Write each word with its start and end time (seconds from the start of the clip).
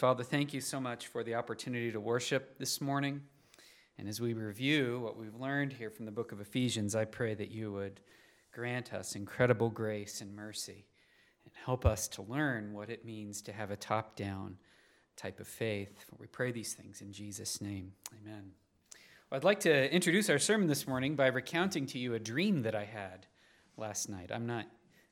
Father, 0.00 0.24
thank 0.24 0.54
you 0.54 0.62
so 0.62 0.80
much 0.80 1.08
for 1.08 1.22
the 1.22 1.34
opportunity 1.34 1.92
to 1.92 2.00
worship 2.00 2.56
this 2.58 2.80
morning. 2.80 3.20
And 3.98 4.08
as 4.08 4.18
we 4.18 4.32
review 4.32 4.98
what 5.00 5.18
we've 5.18 5.34
learned 5.34 5.74
here 5.74 5.90
from 5.90 6.06
the 6.06 6.10
book 6.10 6.32
of 6.32 6.40
Ephesians, 6.40 6.94
I 6.94 7.04
pray 7.04 7.34
that 7.34 7.50
you 7.50 7.70
would 7.72 8.00
grant 8.50 8.94
us 8.94 9.14
incredible 9.14 9.68
grace 9.68 10.22
and 10.22 10.34
mercy 10.34 10.86
and 11.44 11.52
help 11.66 11.84
us 11.84 12.08
to 12.08 12.22
learn 12.22 12.72
what 12.72 12.88
it 12.88 13.04
means 13.04 13.42
to 13.42 13.52
have 13.52 13.70
a 13.70 13.76
top 13.76 14.16
down 14.16 14.56
type 15.18 15.38
of 15.38 15.46
faith. 15.46 16.06
We 16.18 16.28
pray 16.28 16.50
these 16.50 16.72
things 16.72 17.02
in 17.02 17.12
Jesus' 17.12 17.60
name. 17.60 17.92
Amen. 18.22 18.52
Well, 19.30 19.36
I'd 19.36 19.44
like 19.44 19.60
to 19.60 19.94
introduce 19.94 20.30
our 20.30 20.38
sermon 20.38 20.66
this 20.66 20.88
morning 20.88 21.14
by 21.14 21.26
recounting 21.26 21.84
to 21.88 21.98
you 21.98 22.14
a 22.14 22.18
dream 22.18 22.62
that 22.62 22.74
I 22.74 22.84
had 22.84 23.26
last 23.76 24.08
night. 24.08 24.30
I'm 24.32 24.46
not 24.46 24.64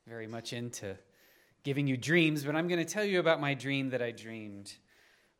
very 0.07 0.25
much 0.25 0.51
into 0.51 0.97
giving 1.63 1.87
you 1.87 1.97
dreams, 1.97 2.43
but 2.43 2.55
I'm 2.55 2.67
going 2.67 2.83
to 2.83 2.91
tell 2.91 3.03
you 3.03 3.19
about 3.19 3.41
my 3.41 3.53
dream 3.53 3.89
that 3.89 4.01
I 4.01 4.11
dreamed 4.11 4.73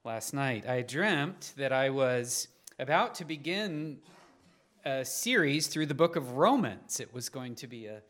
last 0.03 0.33
night. 0.33 0.67
I 0.67 0.81
dreamt 0.81 1.53
that 1.57 1.71
I 1.71 1.89
was 1.89 2.47
about 2.77 3.15
to 3.15 3.25
begin 3.25 3.99
a 4.85 5.05
series 5.05 5.67
through 5.67 5.85
the 5.85 5.93
book 5.93 6.15
of 6.15 6.33
Romans. 6.33 6.99
It 6.99 7.13
was 7.13 7.29
going 7.29 7.55
to 7.55 7.67
be 7.67 7.87
a, 7.87 8.01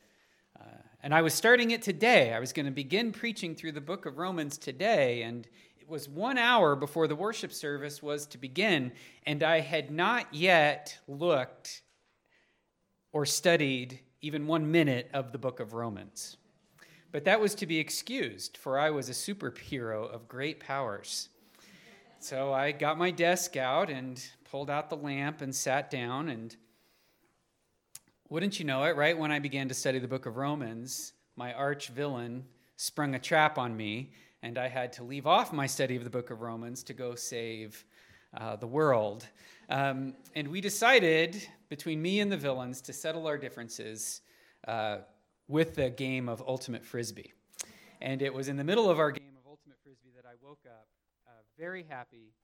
uh, 0.60 0.64
and 1.04 1.14
I 1.14 1.22
was 1.22 1.34
starting 1.34 1.72
it 1.72 1.82
today. 1.82 2.34
I 2.34 2.40
was 2.40 2.54
going 2.54 2.66
to 2.66 2.72
begin 2.72 3.12
preaching 3.12 3.56
through 3.56 3.74
the 3.74 3.82
book 3.82 4.06
of 4.06 4.18
Romans 4.18 4.58
today, 4.58 5.24
and 5.24 5.48
it 5.80 5.88
was 5.88 6.10
one 6.10 6.38
hour 6.38 6.76
before 6.76 7.08
the 7.08 7.16
worship 7.16 7.54
service 7.54 8.02
was 8.02 8.26
to 8.28 8.38
begin, 8.38 8.92
and 9.26 9.44
I 9.44 9.60
had 9.60 9.92
not 9.92 10.34
yet 10.34 10.98
looked 11.08 11.84
or 13.12 13.26
studied 13.26 14.00
even 14.22 14.48
one 14.48 14.72
minute 14.72 15.10
of 15.14 15.32
the 15.32 15.38
book 15.38 15.60
of 15.60 15.74
Romans. 15.74 16.38
But 17.12 17.26
that 17.26 17.42
was 17.42 17.56
to 17.56 17.66
be 17.66 17.80
excused, 17.80 18.58
for 18.58 18.78
I 18.78 18.92
was 18.92 19.10
a 19.10 19.14
superhero 19.14 20.14
of 20.14 20.28
great 20.28 20.60
powers. 20.60 21.30
So 22.20 22.54
I 22.54 22.72
got 22.72 23.00
my 23.00 23.10
desk 23.10 23.58
out 23.58 23.90
and 23.90 24.24
pulled 24.52 24.70
out 24.70 24.90
the 24.90 24.98
lamp 24.98 25.42
and 25.42 25.56
sat 25.56 25.90
down. 25.90 26.30
And 26.30 26.56
wouldn't 28.30 28.60
you 28.60 28.66
know 28.66 28.84
it, 28.84 28.96
right 28.96 29.18
when 29.18 29.32
I 29.32 29.40
began 29.40 29.68
to 29.70 29.74
study 29.74 29.98
the 29.98 30.08
book 30.08 30.28
of 30.28 30.38
Romans, 30.38 31.14
my 31.36 31.54
arch 31.54 31.88
villain 31.88 32.46
sprung 32.76 33.16
a 33.16 33.20
trap 33.20 33.58
on 33.58 33.76
me, 33.76 34.12
and 34.44 34.58
I 34.58 34.68
had 34.68 34.94
to 34.94 35.04
leave 35.04 35.26
off 35.26 35.52
my 35.52 35.66
study 35.66 35.96
of 35.96 36.04
the 36.04 36.10
book 36.10 36.30
of 36.30 36.42
Romans 36.42 36.84
to 36.84 36.94
go 36.94 37.16
save 37.16 37.84
uh, 38.38 38.56
the 38.56 38.68
world. 38.68 39.26
Um, 39.70 40.14
and 40.36 40.48
we 40.48 40.62
decided, 40.62 41.48
between 41.70 42.02
me 42.02 42.20
and 42.20 42.32
the 42.32 42.38
villains, 42.38 42.82
to 42.82 42.94
settle 42.94 43.26
our 43.26 43.38
differences. 43.38 44.22
Uh, 44.68 45.00
with 45.50 45.76
the 45.76 45.90
game 45.90 46.30
of 46.30 46.44
Ultimate 46.48 46.86
Frisbee. 46.86 47.34
And 48.00 48.22
it 48.22 48.34
was 48.34 48.48
in 48.48 48.56
the 48.56 48.64
middle 48.64 48.88
of 48.90 49.00
our 49.00 49.12
game 49.12 49.36
of 49.36 49.50
Ultimate 49.50 49.80
Frisbee 49.84 50.12
that 50.16 50.26
I 50.26 50.36
woke 50.42 50.62
up 50.66 50.88
uh, 51.28 51.32
very 51.58 51.84
happy 51.90 52.36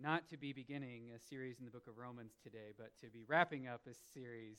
not 0.00 0.28
to 0.28 0.36
be 0.36 0.52
beginning 0.52 1.10
a 1.14 1.20
series 1.20 1.60
in 1.60 1.64
the 1.64 1.70
book 1.70 1.86
of 1.86 1.96
Romans 1.96 2.32
today, 2.42 2.72
but 2.76 2.90
to 3.00 3.06
be 3.10 3.22
wrapping 3.28 3.68
up 3.68 3.82
a 3.88 3.94
series 4.12 4.58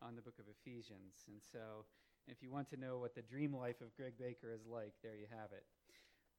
on 0.00 0.16
the 0.16 0.22
book 0.22 0.38
of 0.38 0.46
Ephesians. 0.48 1.24
And 1.28 1.36
so, 1.52 1.84
if 2.26 2.42
you 2.42 2.50
want 2.50 2.70
to 2.70 2.78
know 2.78 2.98
what 2.98 3.14
the 3.14 3.22
dream 3.22 3.54
life 3.54 3.82
of 3.82 3.94
Greg 3.94 4.14
Baker 4.18 4.50
is 4.54 4.66
like, 4.66 4.94
there 5.02 5.14
you 5.14 5.26
have 5.30 5.52
it. 5.52 5.64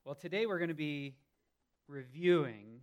Well, 0.04 0.16
today 0.16 0.48
we're 0.48 0.58
going 0.58 0.70
to 0.70 0.74
be 0.74 1.14
reviewing 1.88 2.82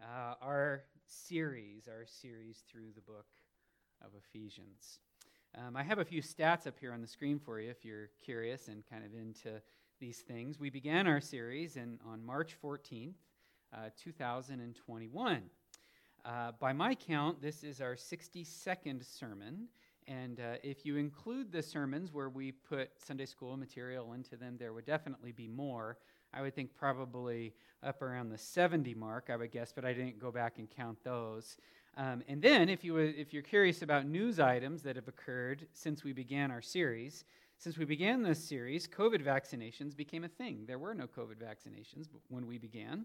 uh, 0.00 0.34
our 0.40 0.84
series, 1.06 1.88
our 1.88 2.06
series 2.06 2.62
through 2.70 2.92
the 2.94 3.00
book 3.00 3.26
of 4.00 4.12
Ephesians. 4.16 5.00
Um, 5.54 5.76
I 5.76 5.82
have 5.82 5.98
a 5.98 6.04
few 6.04 6.22
stats 6.22 6.66
up 6.66 6.78
here 6.80 6.94
on 6.94 7.02
the 7.02 7.06
screen 7.06 7.38
for 7.38 7.60
you 7.60 7.68
if 7.68 7.84
you're 7.84 8.08
curious 8.24 8.68
and 8.68 8.82
kind 8.88 9.04
of 9.04 9.12
into 9.12 9.60
these 10.00 10.20
things. 10.20 10.58
We 10.58 10.70
began 10.70 11.06
our 11.06 11.20
series 11.20 11.76
in, 11.76 11.98
on 12.06 12.24
March 12.24 12.56
14th, 12.64 13.12
uh, 13.74 13.90
2021. 14.02 15.42
Uh, 16.24 16.52
by 16.58 16.72
my 16.72 16.94
count, 16.94 17.42
this 17.42 17.64
is 17.64 17.82
our 17.82 17.96
62nd 17.96 19.04
sermon. 19.04 19.68
And 20.08 20.40
uh, 20.40 20.54
if 20.62 20.86
you 20.86 20.96
include 20.96 21.52
the 21.52 21.62
sermons 21.62 22.14
where 22.14 22.30
we 22.30 22.52
put 22.52 22.88
Sunday 22.96 23.26
school 23.26 23.54
material 23.58 24.14
into 24.14 24.38
them, 24.38 24.56
there 24.58 24.72
would 24.72 24.86
definitely 24.86 25.32
be 25.32 25.48
more. 25.48 25.98
I 26.32 26.40
would 26.40 26.54
think 26.54 26.74
probably 26.74 27.52
up 27.82 28.00
around 28.00 28.30
the 28.30 28.38
70 28.38 28.94
mark, 28.94 29.28
I 29.30 29.36
would 29.36 29.50
guess, 29.50 29.70
but 29.70 29.84
I 29.84 29.92
didn't 29.92 30.18
go 30.18 30.32
back 30.32 30.58
and 30.58 30.70
count 30.70 31.04
those. 31.04 31.58
Um, 31.96 32.22
and 32.26 32.40
then, 32.40 32.68
if, 32.68 32.84
you, 32.84 32.96
if 32.96 33.32
you're 33.32 33.42
curious 33.42 33.82
about 33.82 34.06
news 34.06 34.40
items 34.40 34.82
that 34.82 34.96
have 34.96 35.08
occurred 35.08 35.66
since 35.72 36.04
we 36.04 36.12
began 36.12 36.50
our 36.50 36.62
series, 36.62 37.24
since 37.58 37.76
we 37.76 37.84
began 37.84 38.22
this 38.22 38.42
series, 38.42 38.88
COVID 38.88 39.22
vaccinations 39.22 39.94
became 39.94 40.24
a 40.24 40.28
thing. 40.28 40.64
There 40.66 40.78
were 40.78 40.94
no 40.94 41.06
COVID 41.06 41.36
vaccinations 41.36 42.08
when 42.28 42.46
we 42.46 42.58
began, 42.58 43.04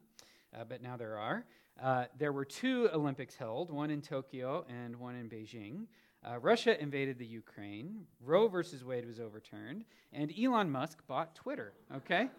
uh, 0.56 0.64
but 0.64 0.82
now 0.82 0.96
there 0.96 1.18
are. 1.18 1.46
Uh, 1.82 2.06
there 2.18 2.32
were 2.32 2.46
two 2.46 2.90
Olympics 2.94 3.36
held, 3.36 3.70
one 3.70 3.92
in 3.92 4.02
Tokyo 4.02 4.66
and 4.68 4.96
one 4.96 5.16
in 5.16 5.30
Beijing. 5.30 5.86
Uh, 6.28 6.40
Russia 6.40 6.82
invaded 6.82 7.20
the 7.20 7.26
Ukraine. 7.26 8.06
Roe 8.20 8.48
versus 8.48 8.84
Wade 8.84 9.06
was 9.06 9.20
overturned, 9.20 9.86
and 10.12 10.34
Elon 10.42 10.72
Musk 10.72 11.06
bought 11.08 11.36
Twitter. 11.36 11.74
Okay, 11.96 12.30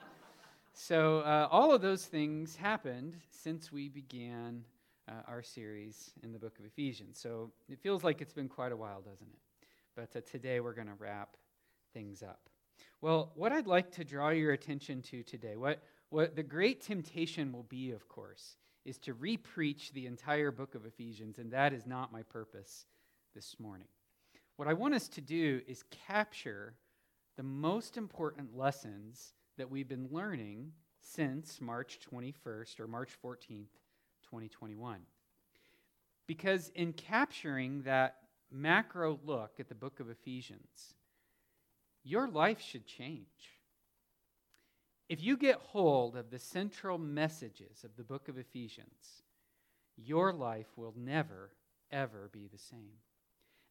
so 0.72 1.20
uh, 1.20 1.46
all 1.50 1.72
of 1.72 1.82
those 1.82 2.06
things 2.06 2.56
happened 2.56 3.16
since 3.30 3.70
we 3.70 3.88
began 3.88 4.64
uh, 5.08 5.12
our 5.26 5.42
series 5.42 6.12
in 6.22 6.32
the 6.32 6.38
book 6.38 6.58
of 6.58 6.64
Ephesians. 6.64 7.18
So 7.18 7.50
it 7.68 7.80
feels 7.80 8.04
like 8.04 8.20
it's 8.20 8.32
been 8.32 8.48
quite 8.48 8.72
a 8.72 8.76
while, 8.76 9.00
doesn't 9.00 9.28
it? 9.28 9.66
But 9.96 10.16
uh, 10.16 10.20
today 10.30 10.60
we're 10.60 10.74
going 10.74 10.88
to 10.88 10.94
wrap 10.98 11.36
things 11.94 12.22
up. 12.22 12.48
Well, 13.00 13.32
what 13.34 13.52
I'd 13.52 13.66
like 13.66 13.90
to 13.92 14.04
draw 14.04 14.30
your 14.30 14.52
attention 14.52 15.02
to 15.02 15.22
today, 15.22 15.56
what, 15.56 15.82
what 16.10 16.36
the 16.36 16.42
great 16.42 16.80
temptation 16.80 17.52
will 17.52 17.64
be, 17.64 17.92
of 17.92 18.08
course, 18.08 18.56
is 18.84 18.98
to 18.98 19.14
repreach 19.14 19.92
the 19.92 20.06
entire 20.06 20.50
book 20.50 20.74
of 20.74 20.86
Ephesians, 20.86 21.38
and 21.38 21.50
that 21.52 21.72
is 21.72 21.86
not 21.86 22.12
my 22.12 22.22
purpose 22.22 22.86
this 23.34 23.56
morning. 23.58 23.88
What 24.56 24.68
I 24.68 24.72
want 24.72 24.94
us 24.94 25.08
to 25.08 25.20
do 25.20 25.60
is 25.66 25.84
capture 26.06 26.74
the 27.36 27.42
most 27.42 27.96
important 27.96 28.56
lessons 28.56 29.34
that 29.56 29.70
we've 29.70 29.88
been 29.88 30.08
learning 30.10 30.72
since 31.00 31.60
March 31.60 32.00
21st 32.12 32.80
or 32.80 32.88
March 32.88 33.10
14th, 33.24 33.68
2021. 34.30 35.00
Because 36.26 36.70
in 36.74 36.92
capturing 36.92 37.82
that 37.82 38.16
macro 38.50 39.18
look 39.24 39.52
at 39.58 39.68
the 39.68 39.74
book 39.74 40.00
of 40.00 40.10
Ephesians, 40.10 40.94
your 42.04 42.28
life 42.28 42.60
should 42.60 42.86
change. 42.86 43.26
If 45.08 45.22
you 45.22 45.36
get 45.36 45.56
hold 45.56 46.16
of 46.16 46.30
the 46.30 46.38
central 46.38 46.98
messages 46.98 47.82
of 47.84 47.96
the 47.96 48.04
book 48.04 48.28
of 48.28 48.36
Ephesians, 48.36 49.22
your 49.96 50.32
life 50.32 50.66
will 50.76 50.94
never, 50.96 51.50
ever 51.90 52.28
be 52.32 52.46
the 52.46 52.58
same. 52.58 52.98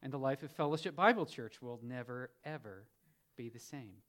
And 0.02 0.12
the 0.12 0.18
life 0.18 0.42
of 0.42 0.50
Fellowship 0.50 0.94
Bible 0.94 1.26
Church 1.26 1.62
will 1.62 1.80
never, 1.82 2.30
ever 2.44 2.84
be 3.36 3.48
the 3.48 3.58
same. 3.58 4.02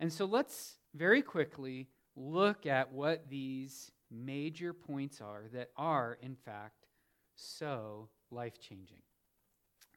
And 0.00 0.12
so 0.12 0.24
let's 0.24 0.76
very 0.94 1.22
quickly 1.22 1.88
look 2.16 2.66
at 2.66 2.92
what 2.92 3.28
these 3.28 3.90
major 4.12 4.72
points 4.72 5.20
are 5.20 5.44
that 5.52 5.70
are, 5.76 6.18
in 6.20 6.36
fact, 6.36 6.86
so 7.34 8.08
life 8.30 8.60
changing. 8.60 9.02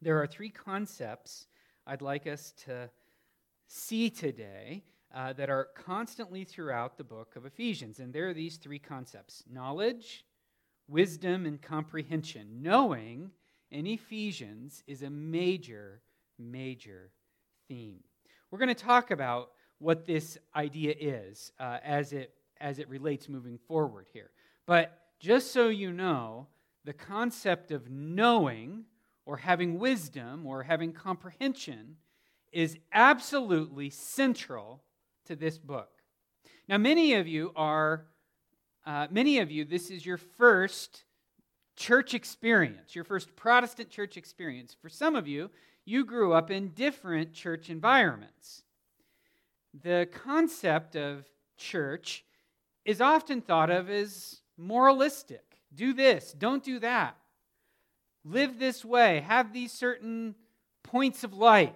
There 0.02 0.22
are 0.22 0.28
three 0.28 0.50
concepts 0.50 1.48
I'd 1.86 2.02
like 2.02 2.28
us 2.28 2.54
to 2.66 2.90
see 3.68 4.10
today 4.10 4.84
uh, 5.14 5.34
that 5.34 5.50
are 5.50 5.70
constantly 5.76 6.44
throughout 6.44 6.98
the 6.98 7.04
book 7.04 7.36
of 7.36 7.46
Ephesians. 7.46 8.00
And 8.00 8.14
there 8.14 8.30
are 8.30 8.34
these 8.34 8.58
three 8.58 8.80
concepts 8.80 9.44
knowledge, 9.50 10.26
wisdom, 10.88 11.46
and 11.46 11.62
comprehension. 11.62 12.62
Knowing 12.62 13.32
in 13.72 13.88
Ephesians 13.88 14.84
is 14.88 15.02
a 15.02 15.10
major, 15.10 16.02
major 16.38 17.12
theme. 17.68 18.00
We're 18.52 18.60
going 18.60 18.70
to 18.70 18.76
talk 18.76 19.12
about 19.12 19.52
what 19.80 20.06
this 20.06 20.38
idea 20.56 20.94
is 21.00 21.52
uh, 21.60 21.78
as 21.84 22.14
it 22.14 22.34
as 22.60 22.80
it 22.80 22.90
relates 22.90 23.30
moving 23.30 23.58
forward 23.68 24.08
here. 24.14 24.32
But 24.66 24.98
just 25.20 25.52
so 25.52 25.70
you 25.70 25.92
know, 25.92 26.48
the 26.84 26.94
concept 26.94 27.72
of 27.72 27.90
knowing 27.90 28.86
or 29.26 29.38
having 29.38 29.80
wisdom 29.80 30.46
or 30.46 30.64
having 30.64 30.94
comprehension 30.94 31.98
is 32.52 32.78
absolutely 32.94 33.90
central 33.90 34.84
to 35.26 35.36
this 35.36 35.58
book. 35.58 35.90
Now, 36.68 36.78
many 36.78 37.16
of 37.16 37.28
you 37.28 37.52
are, 37.56 38.06
uh, 38.86 39.08
many 39.12 39.40
of 39.40 39.52
you, 39.52 39.66
this 39.66 39.90
is 39.90 40.06
your 40.06 40.18
first 40.18 41.04
church 41.76 42.14
experience, 42.14 42.96
your 42.96 43.04
first 43.04 43.36
Protestant 43.36 43.90
church 43.90 44.16
experience. 44.18 44.76
For 44.82 44.90
some 44.90 45.16
of 45.16 45.28
you, 45.28 45.50
you 45.84 46.06
grew 46.06 46.34
up 46.34 46.50
in 46.50 46.70
different 46.70 47.34
church 47.34 47.70
environments. 47.70 48.64
The 49.84 50.08
concept 50.12 50.96
of 50.96 51.26
church 51.58 52.24
is 52.86 53.02
often 53.02 53.42
thought 53.42 53.70
of 53.70 53.90
as 53.90 54.42
moralistic. 54.58 55.44
Do 55.74 55.94
this, 55.94 56.34
don't 56.38 56.64
do 56.64 56.80
that. 56.80 57.18
Live 58.24 58.58
this 58.58 58.86
way, 58.86 59.20
have 59.22 59.52
these 59.52 59.72
certain 59.72 60.36
points 60.84 61.24
of 61.24 61.34
life. 61.34 61.74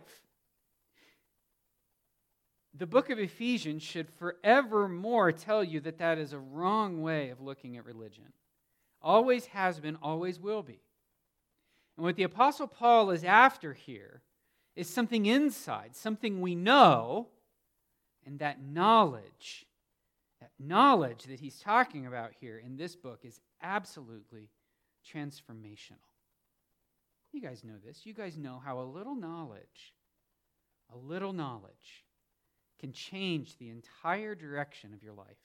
the 2.80 2.88
book 2.88 3.10
of 3.10 3.20
Ephesians 3.20 3.84
should 3.84 4.10
forevermore 4.10 5.34
tell 5.34 5.64
you 5.64 5.82
that 5.82 5.98
that 5.98 6.18
is 6.18 6.32
a 6.32 6.40
wrong 6.40 7.02
way 7.02 7.30
of 7.30 7.42
looking 7.42 7.76
at 7.76 7.86
religion. 7.86 8.32
Always 9.02 9.48
has 9.48 9.80
been, 9.80 9.98
always 10.02 10.40
will 10.40 10.64
be. 10.64 10.80
And 11.98 12.06
what 12.06 12.16
the 12.16 12.24
Apostle 12.24 12.68
Paul 12.68 13.12
is 13.12 13.26
after 13.26 13.74
here 13.74 14.22
is 14.78 14.90
something 14.90 15.26
inside, 15.26 15.94
something 15.94 16.40
we 16.40 16.56
know, 16.56 17.28
and 18.26 18.40
that 18.40 18.64
knowledge, 18.64 19.66
knowledge 20.60 21.24
that 21.24 21.40
he's 21.40 21.60
talking 21.60 22.06
about 22.06 22.32
here 22.40 22.62
in 22.64 22.76
this 22.76 22.96
book 22.96 23.22
is 23.24 23.40
absolutely 23.62 24.50
transformational. 25.08 26.10
You 27.32 27.42
guys 27.42 27.64
know 27.64 27.76
this. 27.86 28.06
You 28.06 28.14
guys 28.14 28.38
know 28.38 28.62
how 28.64 28.80
a 28.80 28.84
little 28.84 29.16
knowledge, 29.16 29.94
a 30.94 30.98
little 30.98 31.34
knowledge, 31.34 32.06
can 32.80 32.92
change 32.92 33.58
the 33.58 33.70
entire 33.70 34.36
direction 34.36 34.94
of 34.94 35.04
your 35.04 35.14
life. 35.14 35.38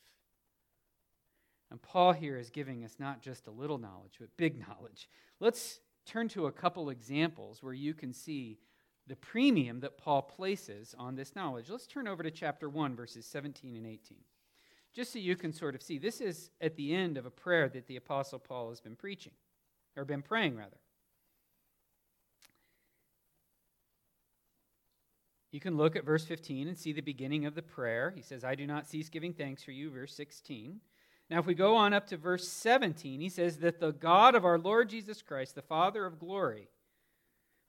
And 1.70 1.82
Paul 1.82 2.12
here 2.12 2.38
is 2.38 2.50
giving 2.50 2.84
us 2.84 2.96
not 2.99 3.20
just 3.20 3.46
a 3.46 3.50
little 3.50 3.78
knowledge, 3.78 4.14
but 4.19 4.37
big 4.37 4.58
knowledge. 4.69 5.08
Let's 5.40 5.81
turn 6.06 6.28
to 6.28 6.46
a 6.46 6.52
couple 6.52 6.90
examples 6.90 7.62
where 7.62 7.72
you 7.72 7.94
can 7.94 8.12
see 8.12 8.58
the 9.06 9.17
premium 9.17 9.81
that 9.81 9.99
Paul 9.99 10.22
places 10.22 10.94
on 10.99 11.14
this 11.14 11.37
knowledge. 11.37 11.69
Let's 11.69 11.87
turn 11.87 12.08
over 12.08 12.22
to 12.22 12.31
chapter 12.31 12.69
1, 12.69 12.96
verses 12.96 13.26
17 13.26 13.76
and 13.76 13.87
18. 13.87 14.19
Just 14.94 15.12
so 15.12 15.19
you 15.19 15.35
can 15.35 15.52
sort 15.52 15.75
of 15.75 15.82
see, 15.82 15.99
this 15.99 16.20
is 16.20 16.50
at 16.61 16.76
the 16.76 16.94
end 16.94 17.17
of 17.19 17.26
a 17.26 17.31
prayer 17.31 17.69
that 17.69 17.87
the 17.87 17.96
Apostle 17.96 18.38
Paul 18.38 18.69
has 18.69 18.81
been 18.81 18.94
preaching, 18.94 19.32
or 19.96 20.05
been 20.05 20.23
praying, 20.23 20.56
rather. 20.56 20.76
You 25.50 25.61
can 25.61 25.76
look 25.76 25.94
at 25.94 26.05
verse 26.05 26.25
15 26.25 26.69
and 26.69 26.79
see 26.79 26.93
the 26.93 27.00
beginning 27.00 27.46
of 27.46 27.55
the 27.55 27.62
prayer. 27.62 28.12
He 28.14 28.23
says, 28.23 28.44
I 28.44 28.55
do 28.55 28.67
not 28.67 28.88
cease 28.88 29.08
giving 29.08 29.32
thanks 29.32 29.62
for 29.62 29.70
you, 29.70 29.91
verse 29.91 30.14
16. 30.14 30.81
Now, 31.31 31.38
if 31.38 31.46
we 31.46 31.55
go 31.55 31.76
on 31.76 31.93
up 31.93 32.08
to 32.08 32.17
verse 32.17 32.49
17, 32.49 33.20
he 33.20 33.29
says 33.29 33.58
that 33.58 33.81
the 33.81 33.93
God 33.93 34.35
of 34.35 34.44
our 34.44 34.58
Lord 34.58 34.91
Jesus 34.91 35.23
Christ, 35.23 35.55
the 35.55 35.62
Father 35.62 36.05
of 36.06 36.19
glory, 36.19 36.69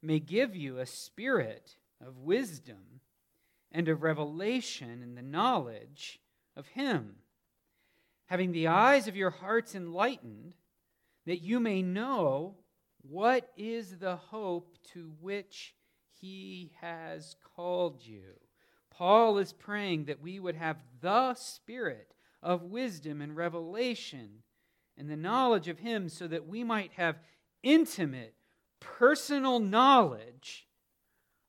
may 0.01 0.19
give 0.19 0.55
you 0.55 0.77
a 0.77 0.85
spirit 0.85 1.77
of 2.05 2.17
wisdom 2.17 3.01
and 3.71 3.87
of 3.87 4.03
revelation 4.03 5.01
in 5.01 5.15
the 5.15 5.21
knowledge 5.21 6.19
of 6.55 6.67
Him, 6.67 7.15
having 8.27 8.51
the 8.51 8.67
eyes 8.67 9.07
of 9.07 9.15
your 9.15 9.29
hearts 9.29 9.75
enlightened, 9.75 10.55
that 11.25 11.41
you 11.41 11.59
may 11.59 11.81
know 11.81 12.55
what 13.01 13.51
is 13.57 13.97
the 13.97 14.15
hope 14.15 14.77
to 14.93 15.13
which 15.19 15.75
He 16.19 16.71
has 16.81 17.35
called 17.55 18.01
you. 18.03 18.39
Paul 18.89 19.37
is 19.37 19.53
praying 19.53 20.05
that 20.05 20.21
we 20.21 20.39
would 20.39 20.55
have 20.55 20.77
the 21.01 21.33
Spirit 21.33 22.13
of 22.41 22.63
wisdom 22.63 23.21
and 23.21 23.35
revelation 23.35 24.43
and 24.97 25.09
the 25.09 25.17
knowledge 25.17 25.67
of 25.67 25.79
Him 25.79 26.07
so 26.09 26.27
that 26.27 26.47
we 26.47 26.63
might 26.63 26.93
have 26.93 27.19
intimate, 27.61 28.35
personal 28.79 29.59
knowledge 29.59 30.67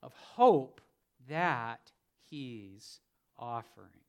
of 0.02 0.12
hope 0.14 0.80
that 1.28 1.92
He's 2.28 3.00
offering. 3.38 4.05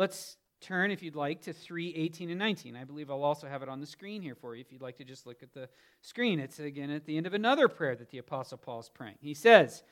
Let's 0.00 0.38
turn, 0.62 0.90
if 0.90 1.02
you'd 1.02 1.14
like, 1.14 1.42
to 1.42 1.52
3 1.52 1.94
18 1.94 2.30
and 2.30 2.38
19. 2.38 2.74
I 2.74 2.84
believe 2.84 3.10
I'll 3.10 3.22
also 3.22 3.46
have 3.46 3.62
it 3.62 3.68
on 3.68 3.80
the 3.80 3.86
screen 3.86 4.22
here 4.22 4.34
for 4.34 4.54
you 4.54 4.62
if 4.62 4.72
you'd 4.72 4.80
like 4.80 4.96
to 4.96 5.04
just 5.04 5.26
look 5.26 5.42
at 5.42 5.52
the 5.52 5.68
screen. 6.00 6.40
It's 6.40 6.58
again 6.58 6.88
at 6.88 7.04
the 7.04 7.18
end 7.18 7.26
of 7.26 7.34
another 7.34 7.68
prayer 7.68 7.94
that 7.94 8.08
the 8.08 8.16
Apostle 8.16 8.56
Paul 8.56 8.80
is 8.80 8.88
praying. 8.88 9.16
He 9.20 9.34
says, 9.34 9.82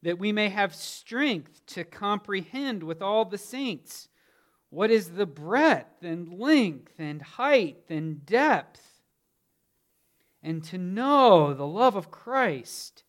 That 0.00 0.18
we 0.18 0.32
may 0.32 0.48
have 0.48 0.74
strength 0.74 1.60
to 1.66 1.84
comprehend 1.84 2.82
with 2.82 3.02
all 3.02 3.26
the 3.26 3.36
saints 3.36 4.08
what 4.70 4.90
is 4.90 5.10
the 5.10 5.26
breadth 5.26 6.02
and 6.02 6.32
length 6.32 6.94
and 6.98 7.20
height 7.20 7.84
and 7.90 8.24
depth? 8.24 8.80
And 10.42 10.64
to 10.64 10.78
know 10.78 11.52
the 11.52 11.66
love 11.66 11.96
of 11.96 12.10
Christ 12.10 13.04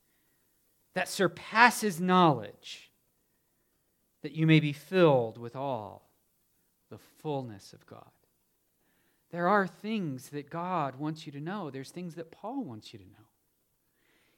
that 0.96 1.08
surpasses 1.08 2.02
knowledge, 2.02 2.92
that 4.22 4.34
you 4.34 4.46
may 4.46 4.60
be 4.60 4.74
filled 4.74 5.38
with 5.38 5.56
all 5.56 6.05
the 6.90 6.98
fullness 6.98 7.74
of 7.74 7.86
God. 7.86 8.10
There 9.32 9.48
are 9.48 9.68
things 9.68 10.30
that 10.30 10.50
God 10.50 10.96
wants 10.98 11.26
you 11.26 11.32
to 11.34 11.40
know. 11.40 11.70
There's 11.70 11.92
things 11.92 12.16
that 12.16 12.32
Paul 12.32 12.64
wants 12.64 12.94
you 12.94 13.00
to 13.00 13.06
know. 13.06 13.28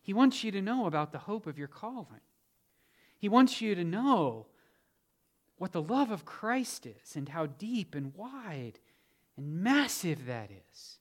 He 0.02 0.14
wants 0.14 0.44
you 0.44 0.52
to 0.52 0.62
know 0.62 0.86
about 0.86 1.12
the 1.12 1.18
hope 1.20 1.48
of 1.48 1.58
your 1.58 1.68
calling. 1.68 2.22
He 3.18 3.30
wants 3.30 3.62
you 3.62 3.76
to 3.76 3.84
know 3.84 4.48
what 5.58 5.72
the 5.72 5.82
love 5.82 6.12
of 6.12 6.26
Christ 6.26 6.86
is 6.86 7.16
and 7.16 7.30
how 7.30 7.48
deep 7.48 7.96
and 7.96 8.14
wide 8.16 8.80
and 9.36 9.64
massive 9.64 10.26
that 10.28 10.50
is. 10.72 11.00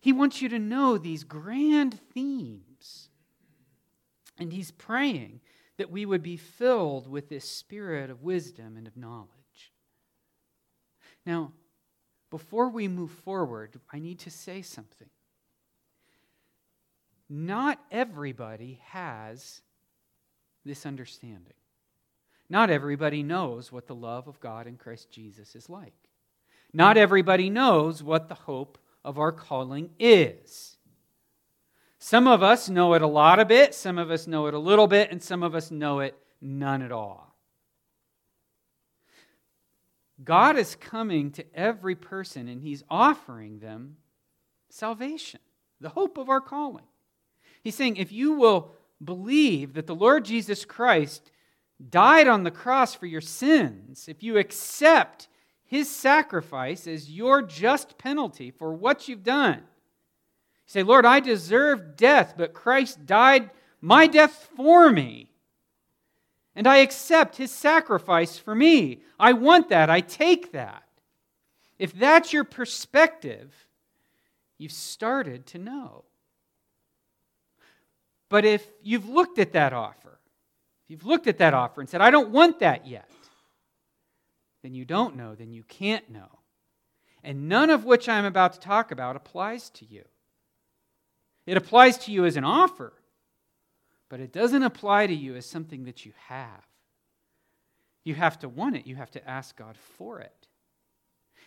He 0.00 0.12
wants 0.12 0.40
you 0.40 0.48
to 0.50 0.58
know 0.58 0.98
these 0.98 1.24
grand 1.24 1.98
themes. 2.14 3.08
And 4.38 4.52
he's 4.52 4.70
praying 4.70 5.40
that 5.78 5.90
we 5.90 6.06
would 6.06 6.22
be 6.22 6.36
filled 6.36 7.08
with 7.08 7.28
this 7.28 7.48
spirit 7.48 8.10
of 8.10 8.22
wisdom 8.22 8.76
and 8.76 8.86
of 8.86 8.96
knowledge. 8.96 9.35
Now, 11.26 11.52
before 12.30 12.70
we 12.70 12.88
move 12.88 13.10
forward, 13.10 13.78
I 13.92 13.98
need 13.98 14.20
to 14.20 14.30
say 14.30 14.62
something. 14.62 15.08
Not 17.28 17.80
everybody 17.90 18.80
has 18.84 19.60
this 20.64 20.86
understanding. 20.86 21.54
Not 22.48 22.70
everybody 22.70 23.24
knows 23.24 23.72
what 23.72 23.88
the 23.88 23.94
love 23.94 24.28
of 24.28 24.38
God 24.38 24.68
in 24.68 24.76
Christ 24.76 25.10
Jesus 25.10 25.56
is 25.56 25.68
like. 25.68 25.94
Not 26.72 26.96
everybody 26.96 27.50
knows 27.50 28.02
what 28.02 28.28
the 28.28 28.34
hope 28.34 28.78
of 29.04 29.18
our 29.18 29.32
calling 29.32 29.90
is. 29.98 30.76
Some 31.98 32.28
of 32.28 32.42
us 32.42 32.68
know 32.68 32.94
it 32.94 33.02
a 33.02 33.06
lot 33.06 33.40
a 33.40 33.44
bit, 33.44 33.74
some 33.74 33.98
of 33.98 34.10
us 34.10 34.26
know 34.26 34.46
it 34.46 34.54
a 34.54 34.58
little 34.58 34.86
bit, 34.86 35.10
and 35.10 35.22
some 35.22 35.42
of 35.42 35.54
us 35.54 35.70
know 35.70 36.00
it 36.00 36.16
none 36.40 36.82
at 36.82 36.92
all. 36.92 37.35
God 40.24 40.56
is 40.56 40.76
coming 40.76 41.30
to 41.32 41.44
every 41.54 41.94
person 41.94 42.48
and 42.48 42.62
He's 42.62 42.84
offering 42.88 43.58
them 43.58 43.96
salvation, 44.70 45.40
the 45.80 45.88
hope 45.90 46.18
of 46.18 46.28
our 46.28 46.40
calling. 46.40 46.84
He's 47.62 47.74
saying, 47.74 47.96
if 47.96 48.12
you 48.12 48.32
will 48.32 48.72
believe 49.04 49.74
that 49.74 49.86
the 49.86 49.94
Lord 49.94 50.24
Jesus 50.24 50.64
Christ 50.64 51.30
died 51.90 52.28
on 52.28 52.44
the 52.44 52.50
cross 52.50 52.94
for 52.94 53.06
your 53.06 53.20
sins, 53.20 54.06
if 54.08 54.22
you 54.22 54.38
accept 54.38 55.28
his 55.64 55.90
sacrifice 55.90 56.86
as 56.86 57.10
your 57.10 57.42
just 57.42 57.98
penalty 57.98 58.50
for 58.50 58.72
what 58.72 59.08
you've 59.08 59.24
done, 59.24 59.58
you 59.58 59.62
say, 60.66 60.82
Lord, 60.82 61.04
I 61.04 61.20
deserve 61.20 61.96
death, 61.96 62.34
but 62.36 62.54
Christ 62.54 63.04
died 63.04 63.50
my 63.80 64.06
death 64.06 64.48
for 64.56 64.90
me. 64.90 65.30
And 66.56 66.66
I 66.66 66.78
accept 66.78 67.36
his 67.36 67.52
sacrifice 67.52 68.38
for 68.38 68.54
me. 68.54 69.02
I 69.20 69.34
want 69.34 69.68
that. 69.68 69.90
I 69.90 70.00
take 70.00 70.52
that. 70.52 70.82
If 71.78 71.92
that's 71.92 72.32
your 72.32 72.44
perspective, 72.44 73.54
you've 74.56 74.72
started 74.72 75.46
to 75.48 75.58
know. 75.58 76.04
But 78.30 78.46
if 78.46 78.66
you've 78.82 79.08
looked 79.08 79.38
at 79.38 79.52
that 79.52 79.74
offer, 79.74 80.18
if 80.84 80.90
you've 80.90 81.04
looked 81.04 81.26
at 81.26 81.38
that 81.38 81.52
offer 81.52 81.82
and 81.82 81.90
said, 81.90 82.00
I 82.00 82.10
don't 82.10 82.30
want 82.30 82.60
that 82.60 82.86
yet, 82.86 83.10
then 84.62 84.74
you 84.74 84.86
don't 84.86 85.14
know, 85.14 85.34
then 85.34 85.52
you 85.52 85.62
can't 85.62 86.08
know. 86.10 86.38
And 87.22 87.48
none 87.48 87.70
of 87.70 87.84
which 87.84 88.08
I'm 88.08 88.24
about 88.24 88.54
to 88.54 88.60
talk 88.60 88.90
about 88.90 89.14
applies 89.14 89.68
to 89.70 89.84
you. 89.84 90.04
It 91.44 91.56
applies 91.56 91.98
to 91.98 92.12
you 92.12 92.24
as 92.24 92.36
an 92.36 92.44
offer, 92.44 92.92
but 94.08 94.20
it 94.20 94.32
doesn't 94.32 94.62
apply 94.62 95.06
to 95.06 95.14
you 95.14 95.34
as 95.36 95.46
something 95.46 95.84
that 95.84 96.06
you 96.06 96.12
have. 96.28 96.64
You 98.04 98.14
have 98.14 98.38
to 98.40 98.48
want 98.48 98.76
it, 98.76 98.86
you 98.86 98.96
have 98.96 99.10
to 99.12 99.28
ask 99.28 99.56
God 99.56 99.76
for 99.96 100.20
it. 100.20 100.46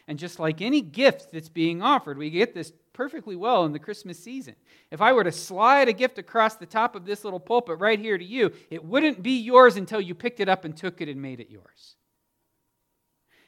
And 0.08 0.18
just 0.18 0.40
like 0.40 0.60
any 0.60 0.82
gift 0.82 1.32
that's 1.32 1.50
being 1.50 1.82
offered, 1.84 2.18
we 2.18 2.32
get 2.32 2.56
this 2.56 2.74
perfectly 2.94 3.36
well 3.36 3.64
in 3.66 3.74
the 3.74 3.80
Christmas 3.80 4.18
season. 4.18 4.56
If 4.90 5.02
I 5.02 5.14
were 5.14 5.24
to 5.24 5.32
slide 5.32 5.88
a 5.88 5.94
gift 5.94 6.18
across 6.18 6.56
the 6.56 6.66
top 6.66 6.96
of 6.96 7.06
this 7.06 7.24
little 7.24 7.40
pulpit 7.40 7.78
right 7.78 8.00
here 8.00 8.18
to 8.18 8.26
you, 8.26 8.52
it 8.72 8.84
wouldn't 8.84 9.22
be 9.22 9.40
yours 9.40 9.78
until 9.78 10.02
you 10.02 10.16
picked 10.16 10.40
it 10.40 10.50
up 10.50 10.66
and 10.66 10.76
took 10.76 11.00
it 11.00 11.10
and 11.10 11.22
made 11.22 11.40
it 11.40 11.52
yours. 11.52 11.96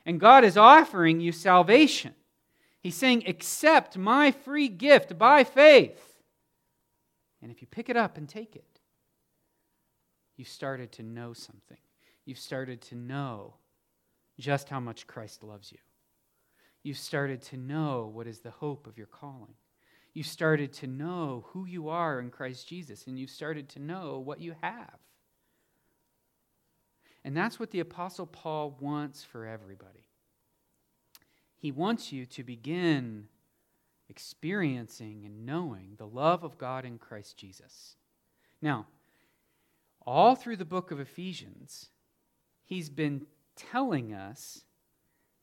And 0.06 0.20
God 0.20 0.44
is 0.44 0.56
offering 0.56 1.20
you 1.20 1.32
salvation. 1.32 2.14
He's 2.80 2.96
saying, 2.96 3.24
Accept 3.28 3.98
my 3.98 4.32
free 4.32 4.68
gift 4.68 5.18
by 5.18 5.44
faith. 5.44 6.20
And 7.42 7.52
if 7.52 7.62
you 7.62 7.68
pick 7.68 7.90
it 7.90 7.98
up 7.98 8.18
and 8.18 8.30
take 8.30 8.56
it, 8.56 8.71
you've 10.42 10.48
started 10.48 10.92
to 10.92 11.04
know 11.04 11.34
something. 11.34 11.78
You've 12.26 12.40
started 12.40 12.82
to 12.82 12.96
know 12.96 13.54
just 14.40 14.70
how 14.70 14.80
much 14.80 15.06
Christ 15.06 15.44
loves 15.44 15.72
you. 15.72 15.78
You've 16.82 16.98
started 16.98 17.44
to 17.44 17.58
know 17.58 18.10
what 18.12 18.26
is 18.26 18.40
the 18.40 18.50
hope 18.50 18.88
of 18.88 18.98
your 18.98 19.06
calling. 19.06 19.54
You've 20.16 20.26
started 20.26 20.74
to 20.74 20.88
know 20.88 21.46
who 21.50 21.68
you 21.68 21.90
are 21.90 22.20
in 22.20 22.32
Christ 22.32 22.68
Jesus, 22.68 23.06
and 23.06 23.20
you've 23.20 23.30
started 23.30 23.70
to 23.70 23.80
know 23.80 24.18
what 24.18 24.42
you 24.42 24.56
have. 24.62 24.98
And 27.24 27.38
that's 27.38 27.60
what 27.60 27.70
the 27.70 27.82
Apostle 27.82 28.26
Paul 28.26 28.76
wants 28.80 29.24
for 29.24 29.46
everybody. 29.46 30.08
He 31.60 31.72
wants 31.72 32.12
you 32.12 32.26
to 32.26 32.44
begin 32.44 33.28
experiencing 34.10 35.22
and 35.24 35.46
knowing 35.46 35.98
the 36.00 36.08
love 36.08 36.44
of 36.44 36.58
God 36.58 36.84
in 36.84 36.98
Christ 36.98 37.38
Jesus. 37.38 37.96
Now, 38.60 38.88
all 40.06 40.36
through 40.36 40.58
the 40.58 40.66
book 40.66 40.92
of 40.92 41.00
Ephesians, 41.00 41.90
he's 42.64 42.90
been 42.90 43.26
telling 43.56 44.14
us 44.14 44.64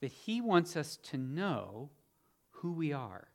that 0.01 0.13
he 0.13 0.41
wants 0.41 0.77
us 0.77 0.97
to 0.97 1.17
know 1.17 1.91
who 2.51 2.73
we 2.73 2.93
are. 2.93 3.29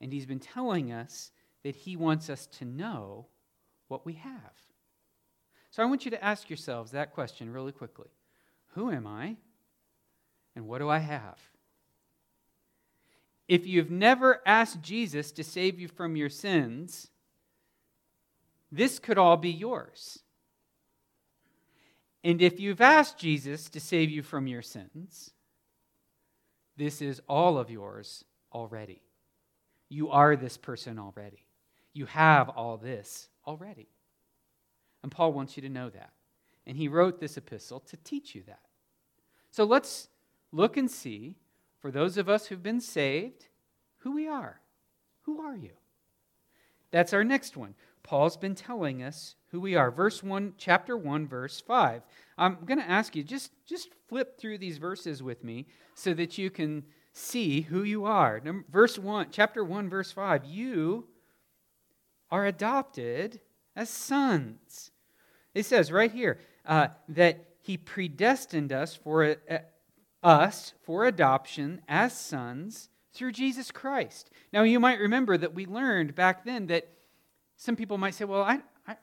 And 0.00 0.12
he's 0.12 0.26
been 0.26 0.40
telling 0.40 0.92
us 0.92 1.30
that 1.62 1.76
he 1.76 1.96
wants 1.96 2.28
us 2.28 2.46
to 2.46 2.64
know 2.64 3.26
what 3.88 4.04
we 4.04 4.14
have. 4.14 4.52
So 5.70 5.82
I 5.82 5.86
want 5.86 6.04
you 6.04 6.10
to 6.10 6.24
ask 6.24 6.48
yourselves 6.48 6.92
that 6.92 7.12
question 7.12 7.52
really 7.52 7.72
quickly 7.72 8.08
Who 8.74 8.90
am 8.90 9.06
I? 9.06 9.36
And 10.54 10.66
what 10.66 10.78
do 10.78 10.88
I 10.88 10.98
have? 10.98 11.38
If 13.48 13.66
you've 13.66 13.90
never 13.90 14.40
asked 14.44 14.82
Jesus 14.82 15.30
to 15.32 15.44
save 15.44 15.78
you 15.78 15.86
from 15.86 16.16
your 16.16 16.30
sins, 16.30 17.08
this 18.70 18.98
could 18.98 19.18
all 19.18 19.36
be 19.36 19.50
yours. 19.50 20.20
And 22.24 22.42
if 22.42 22.58
you've 22.58 22.80
asked 22.80 23.18
Jesus 23.18 23.68
to 23.70 23.80
save 23.80 24.10
you 24.10 24.22
from 24.22 24.46
your 24.46 24.62
sins, 24.62 25.30
this 26.76 27.00
is 27.00 27.20
all 27.28 27.56
of 27.58 27.70
yours 27.70 28.24
already. 28.52 29.00
You 29.88 30.10
are 30.10 30.36
this 30.36 30.56
person 30.56 30.98
already. 30.98 31.46
You 31.92 32.06
have 32.06 32.48
all 32.48 32.76
this 32.76 33.28
already. 33.46 33.88
And 35.02 35.12
Paul 35.12 35.32
wants 35.32 35.56
you 35.56 35.62
to 35.62 35.68
know 35.68 35.88
that. 35.90 36.12
And 36.66 36.76
he 36.76 36.88
wrote 36.88 37.20
this 37.20 37.36
epistle 37.36 37.80
to 37.80 37.96
teach 37.98 38.34
you 38.34 38.42
that. 38.48 38.60
So 39.50 39.64
let's 39.64 40.08
look 40.50 40.76
and 40.76 40.90
see, 40.90 41.36
for 41.80 41.92
those 41.92 42.18
of 42.18 42.28
us 42.28 42.46
who've 42.46 42.62
been 42.62 42.80
saved, 42.80 43.46
who 43.98 44.12
we 44.12 44.26
are. 44.26 44.60
Who 45.22 45.40
are 45.40 45.56
you? 45.56 45.70
That's 46.90 47.12
our 47.12 47.24
next 47.24 47.56
one. 47.56 47.74
Paul's 48.06 48.36
been 48.36 48.54
telling 48.54 49.02
us 49.02 49.34
who 49.50 49.60
we 49.60 49.74
are. 49.74 49.90
Verse 49.90 50.22
1, 50.22 50.54
chapter 50.56 50.96
1, 50.96 51.26
verse 51.26 51.60
5. 51.60 52.02
I'm 52.38 52.58
going 52.64 52.78
to 52.78 52.88
ask 52.88 53.16
you 53.16 53.24
just 53.24 53.50
just 53.66 53.88
flip 54.08 54.38
through 54.38 54.58
these 54.58 54.78
verses 54.78 55.24
with 55.24 55.42
me 55.42 55.66
so 55.94 56.14
that 56.14 56.38
you 56.38 56.48
can 56.48 56.84
see 57.12 57.62
who 57.62 57.82
you 57.82 58.04
are. 58.04 58.40
Verse 58.70 58.96
1, 58.96 59.28
chapter 59.32 59.64
1, 59.64 59.90
verse 59.90 60.12
5. 60.12 60.44
You 60.44 61.08
are 62.30 62.46
adopted 62.46 63.40
as 63.74 63.90
sons. 63.90 64.92
It 65.52 65.66
says 65.66 65.90
right 65.90 66.12
here 66.12 66.38
uh, 66.64 66.88
that 67.08 67.44
he 67.60 67.76
predestined 67.76 68.72
us 68.72 68.94
for 68.94 69.36
uh, 69.50 69.58
us 70.22 70.74
for 70.84 71.06
adoption 71.06 71.80
as 71.88 72.16
sons 72.16 72.88
through 73.12 73.32
Jesus 73.32 73.72
Christ. 73.72 74.30
Now 74.52 74.62
you 74.62 74.78
might 74.78 75.00
remember 75.00 75.36
that 75.36 75.54
we 75.54 75.66
learned 75.66 76.14
back 76.14 76.44
then 76.44 76.68
that 76.68 76.88
some 77.56 77.76
people 77.76 77.98
might 77.98 78.14
say, 78.14 78.24
"Well, 78.24 78.42
I, 78.42 78.60
I 78.86 78.96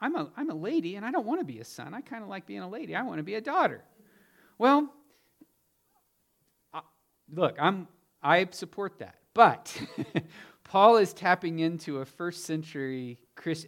I'm 0.00 0.14
a 0.16 0.30
I'm 0.36 0.50
a 0.50 0.54
lady 0.54 0.96
and 0.96 1.04
I 1.04 1.10
don't 1.10 1.26
want 1.26 1.40
to 1.40 1.44
be 1.44 1.60
a 1.60 1.64
son. 1.64 1.94
I 1.94 2.00
kind 2.00 2.22
of 2.22 2.28
like 2.28 2.46
being 2.46 2.60
a 2.60 2.68
lady. 2.68 2.94
I 2.94 3.02
want 3.02 3.18
to 3.18 3.22
be 3.22 3.34
a 3.34 3.40
daughter." 3.40 3.82
Well, 4.58 4.92
uh, 6.72 6.80
look, 7.32 7.56
I'm 7.58 7.88
I 8.22 8.48
support 8.50 8.98
that, 8.98 9.16
but 9.34 9.76
Paul 10.64 10.96
is 10.96 11.12
tapping 11.12 11.58
into 11.60 11.98
a 11.98 12.04
first 12.04 12.44
century, 12.44 13.18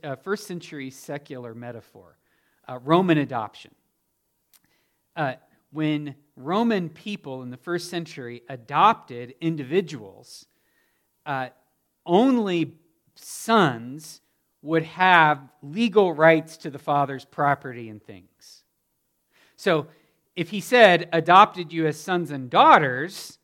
uh, 0.02 0.16
first 0.16 0.46
century 0.46 0.90
secular 0.90 1.54
metaphor, 1.54 2.18
uh, 2.68 2.78
Roman 2.82 3.18
adoption. 3.18 3.74
Uh, 5.14 5.34
when 5.72 6.14
Roman 6.36 6.88
people 6.88 7.42
in 7.42 7.50
the 7.50 7.56
first 7.56 7.90
century 7.90 8.42
adopted 8.48 9.34
individuals, 9.40 10.46
uh, 11.26 11.48
only 12.04 12.78
sons 13.16 14.20
would 14.62 14.84
have 14.84 15.40
legal 15.62 16.12
rights 16.12 16.56
to 16.58 16.70
the 16.70 16.78
father's 16.78 17.24
property 17.24 17.88
and 17.88 18.02
things. 18.02 18.64
So 19.56 19.86
if 20.34 20.50
he 20.50 20.60
said, 20.60 21.08
adopted 21.12 21.72
you 21.72 21.86
as 21.86 21.98
sons 21.98 22.30
and 22.30 22.50
daughters, 22.50 23.38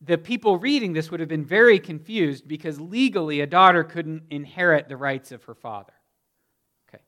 the 0.00 0.16
people 0.16 0.58
reading 0.58 0.92
this 0.92 1.10
would 1.10 1.20
have 1.20 1.28
been 1.28 1.44
very 1.44 1.78
confused 1.78 2.46
because 2.46 2.80
legally 2.80 3.40
a 3.40 3.46
daughter 3.46 3.82
couldn't 3.82 4.22
inherit 4.30 4.88
the 4.88 4.96
rights 4.96 5.32
of 5.32 5.44
her 5.44 5.54
father. 5.54 5.92
Okay. 6.88 7.02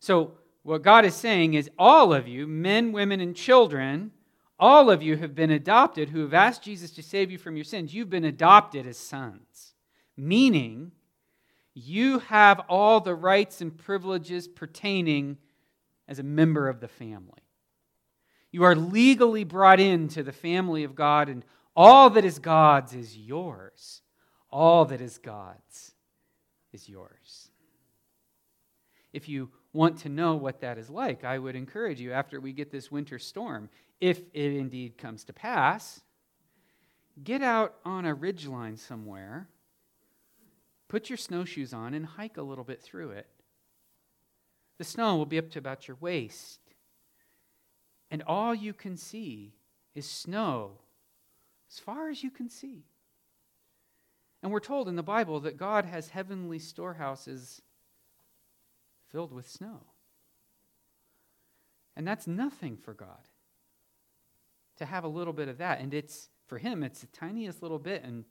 So 0.00 0.32
what 0.62 0.82
God 0.82 1.04
is 1.04 1.14
saying 1.14 1.54
is 1.54 1.70
all 1.78 2.12
of 2.12 2.28
you, 2.28 2.46
men, 2.46 2.92
women, 2.92 3.20
and 3.20 3.34
children, 3.34 4.12
all 4.58 4.90
of 4.90 5.02
you 5.02 5.16
have 5.16 5.34
been 5.34 5.50
adopted 5.50 6.10
who 6.10 6.20
have 6.20 6.34
asked 6.34 6.62
Jesus 6.62 6.90
to 6.92 7.02
save 7.02 7.30
you 7.30 7.38
from 7.38 7.56
your 7.56 7.64
sins. 7.64 7.94
You've 7.94 8.10
been 8.10 8.24
adopted 8.24 8.86
as 8.86 8.96
sons, 8.96 9.74
meaning 10.16 10.92
you 11.74 12.20
have 12.20 12.60
all 12.68 13.00
the 13.00 13.14
rights 13.14 13.60
and 13.60 13.76
privileges 13.76 14.48
pertaining 14.48 15.36
as 16.08 16.18
a 16.18 16.22
member 16.22 16.68
of 16.68 16.80
the 16.80 16.88
family. 16.88 17.42
You 18.50 18.62
are 18.64 18.74
legally 18.74 19.44
brought 19.44 19.80
into 19.80 20.22
the 20.22 20.32
family 20.32 20.84
of 20.84 20.94
God 20.94 21.28
and 21.28 21.44
all 21.76 22.08
that 22.10 22.24
is 22.24 22.38
God's 22.38 22.94
is 22.94 23.16
yours. 23.16 24.00
All 24.50 24.86
that 24.86 25.02
is 25.02 25.18
God's 25.18 25.92
is 26.72 26.88
yours. 26.88 27.50
If 29.12 29.28
you 29.28 29.50
want 29.74 29.98
to 29.98 30.08
know 30.08 30.36
what 30.36 30.62
that 30.62 30.78
is 30.78 30.88
like, 30.88 31.24
I 31.24 31.38
would 31.38 31.54
encourage 31.54 32.00
you 32.00 32.12
after 32.12 32.40
we 32.40 32.52
get 32.52 32.70
this 32.70 32.90
winter 32.90 33.18
storm, 33.18 33.68
if 34.00 34.20
it 34.32 34.52
indeed 34.54 34.96
comes 34.96 35.24
to 35.24 35.34
pass, 35.34 36.00
get 37.22 37.42
out 37.42 37.74
on 37.84 38.06
a 38.06 38.14
ridge 38.14 38.46
line 38.46 38.76
somewhere, 38.76 39.48
put 40.88 41.10
your 41.10 41.16
snowshoes 41.16 41.72
on, 41.72 41.94
and 41.94 42.06
hike 42.06 42.36
a 42.36 42.42
little 42.42 42.64
bit 42.64 42.82
through 42.82 43.10
it. 43.10 43.28
The 44.78 44.84
snow 44.84 45.16
will 45.16 45.26
be 45.26 45.38
up 45.38 45.50
to 45.50 45.58
about 45.58 45.88
your 45.88 45.96
waist, 46.00 46.60
and 48.10 48.22
all 48.26 48.54
you 48.54 48.72
can 48.72 48.96
see 48.96 49.54
is 49.94 50.06
snow 50.06 50.78
as 51.70 51.78
far 51.78 52.08
as 52.08 52.22
you 52.22 52.30
can 52.30 52.48
see. 52.48 52.84
And 54.42 54.52
we're 54.52 54.60
told 54.60 54.88
in 54.88 54.96
the 54.96 55.02
Bible 55.02 55.40
that 55.40 55.56
God 55.56 55.86
has 55.86 56.10
heavenly 56.10 56.58
storehouses 56.58 57.62
filled 59.10 59.32
with 59.32 59.48
snow. 59.48 59.80
And 61.96 62.06
that's 62.06 62.26
nothing 62.26 62.76
for 62.76 62.92
God 62.92 63.28
to 64.76 64.84
have 64.84 65.04
a 65.04 65.08
little 65.08 65.32
bit 65.32 65.48
of 65.48 65.58
that. 65.58 65.80
And 65.80 65.94
it's, 65.94 66.28
for 66.46 66.58
Him, 66.58 66.82
it's 66.82 67.00
the 67.00 67.06
tiniest 67.06 67.62
little 67.62 67.78
bit. 67.78 68.04
And 68.04 68.24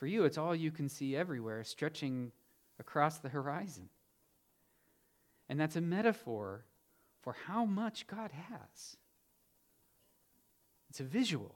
for 0.00 0.06
you, 0.06 0.24
it's 0.24 0.38
all 0.38 0.56
you 0.56 0.70
can 0.70 0.88
see 0.88 1.14
everywhere, 1.14 1.62
stretching 1.62 2.32
across 2.78 3.18
the 3.18 3.28
horizon. 3.28 3.90
And 5.46 5.60
that's 5.60 5.76
a 5.76 5.82
metaphor 5.82 6.64
for 7.20 7.36
how 7.46 7.66
much 7.66 8.06
God 8.06 8.30
has. 8.32 8.96
It's 10.88 11.00
a 11.00 11.04
visual. 11.04 11.54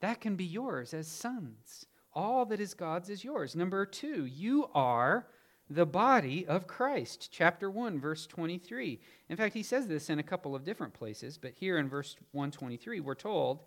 That 0.00 0.22
can 0.22 0.34
be 0.34 0.46
yours 0.46 0.94
as 0.94 1.06
sons. 1.08 1.84
All 2.14 2.46
that 2.46 2.58
is 2.58 2.72
God's 2.72 3.10
is 3.10 3.22
yours. 3.22 3.54
Number 3.54 3.84
two, 3.84 4.24
you 4.24 4.70
are 4.74 5.26
the 5.68 5.84
body 5.84 6.46
of 6.46 6.66
Christ. 6.66 7.28
Chapter 7.30 7.70
1, 7.70 8.00
verse 8.00 8.26
23. 8.26 8.98
In 9.28 9.36
fact, 9.36 9.54
he 9.54 9.62
says 9.62 9.88
this 9.88 10.08
in 10.08 10.18
a 10.18 10.22
couple 10.22 10.54
of 10.54 10.64
different 10.64 10.94
places, 10.94 11.36
but 11.36 11.52
here 11.52 11.76
in 11.76 11.90
verse 11.90 12.16
123, 12.32 13.00
we're 13.00 13.14
told 13.14 13.60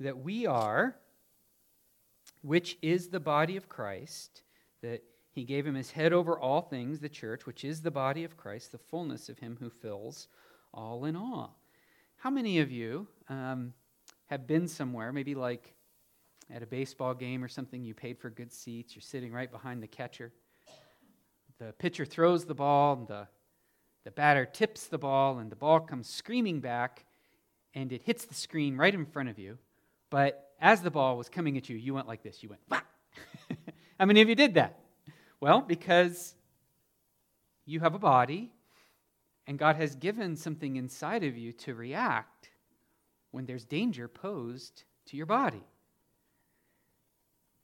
that 0.00 0.18
we 0.18 0.44
are, 0.44 0.96
which 2.42 2.78
is 2.82 3.08
the 3.08 3.20
body 3.20 3.56
of 3.56 3.68
Christ, 3.68 4.42
that 4.82 5.02
he 5.30 5.44
gave 5.44 5.66
him 5.66 5.74
his 5.74 5.90
head 5.90 6.12
over 6.12 6.38
all 6.38 6.62
things, 6.62 7.00
the 7.00 7.08
church, 7.08 7.46
which 7.46 7.64
is 7.64 7.82
the 7.82 7.90
body 7.90 8.24
of 8.24 8.36
Christ, 8.36 8.72
the 8.72 8.78
fullness 8.78 9.28
of 9.28 9.38
him 9.38 9.56
who 9.60 9.70
fills 9.70 10.28
all 10.72 11.04
in 11.04 11.16
all. 11.16 11.58
How 12.16 12.30
many 12.30 12.58
of 12.58 12.70
you 12.70 13.06
um, 13.28 13.72
have 14.26 14.46
been 14.46 14.66
somewhere, 14.66 15.12
maybe 15.12 15.34
like 15.34 15.74
at 16.50 16.62
a 16.62 16.66
baseball 16.66 17.14
game 17.14 17.44
or 17.44 17.48
something, 17.48 17.84
you 17.84 17.94
paid 17.94 18.18
for 18.18 18.30
good 18.30 18.52
seats, 18.52 18.94
you're 18.94 19.02
sitting 19.02 19.32
right 19.32 19.50
behind 19.50 19.82
the 19.82 19.86
catcher. 19.86 20.32
The 21.58 21.72
pitcher 21.78 22.04
throws 22.04 22.44
the 22.44 22.54
ball, 22.54 22.94
and 22.94 23.08
the, 23.08 23.26
the 24.04 24.10
batter 24.10 24.46
tips 24.46 24.86
the 24.86 24.98
ball, 24.98 25.38
and 25.38 25.50
the 25.50 25.56
ball 25.56 25.80
comes 25.80 26.08
screaming 26.08 26.60
back, 26.60 27.04
and 27.74 27.92
it 27.92 28.02
hits 28.04 28.24
the 28.24 28.34
screen 28.34 28.76
right 28.76 28.94
in 28.94 29.04
front 29.04 29.28
of 29.28 29.38
you. 29.38 29.58
But 30.10 30.47
as 30.60 30.82
the 30.82 30.90
ball 30.90 31.16
was 31.16 31.28
coming 31.28 31.56
at 31.56 31.68
you, 31.68 31.76
you 31.76 31.94
went 31.94 32.08
like 32.08 32.22
this. 32.22 32.42
You 32.42 32.50
went, 32.50 32.62
Wah! 32.70 32.80
How 33.98 34.06
many 34.06 34.20
of 34.20 34.28
you 34.28 34.34
did 34.34 34.54
that? 34.54 34.78
Well, 35.40 35.60
because 35.60 36.34
you 37.64 37.80
have 37.80 37.94
a 37.94 37.98
body, 37.98 38.52
and 39.46 39.58
God 39.58 39.76
has 39.76 39.94
given 39.94 40.36
something 40.36 40.76
inside 40.76 41.22
of 41.24 41.36
you 41.36 41.52
to 41.52 41.74
react 41.74 42.50
when 43.30 43.46
there's 43.46 43.64
danger 43.64 44.08
posed 44.08 44.84
to 45.06 45.16
your 45.16 45.26
body. 45.26 45.62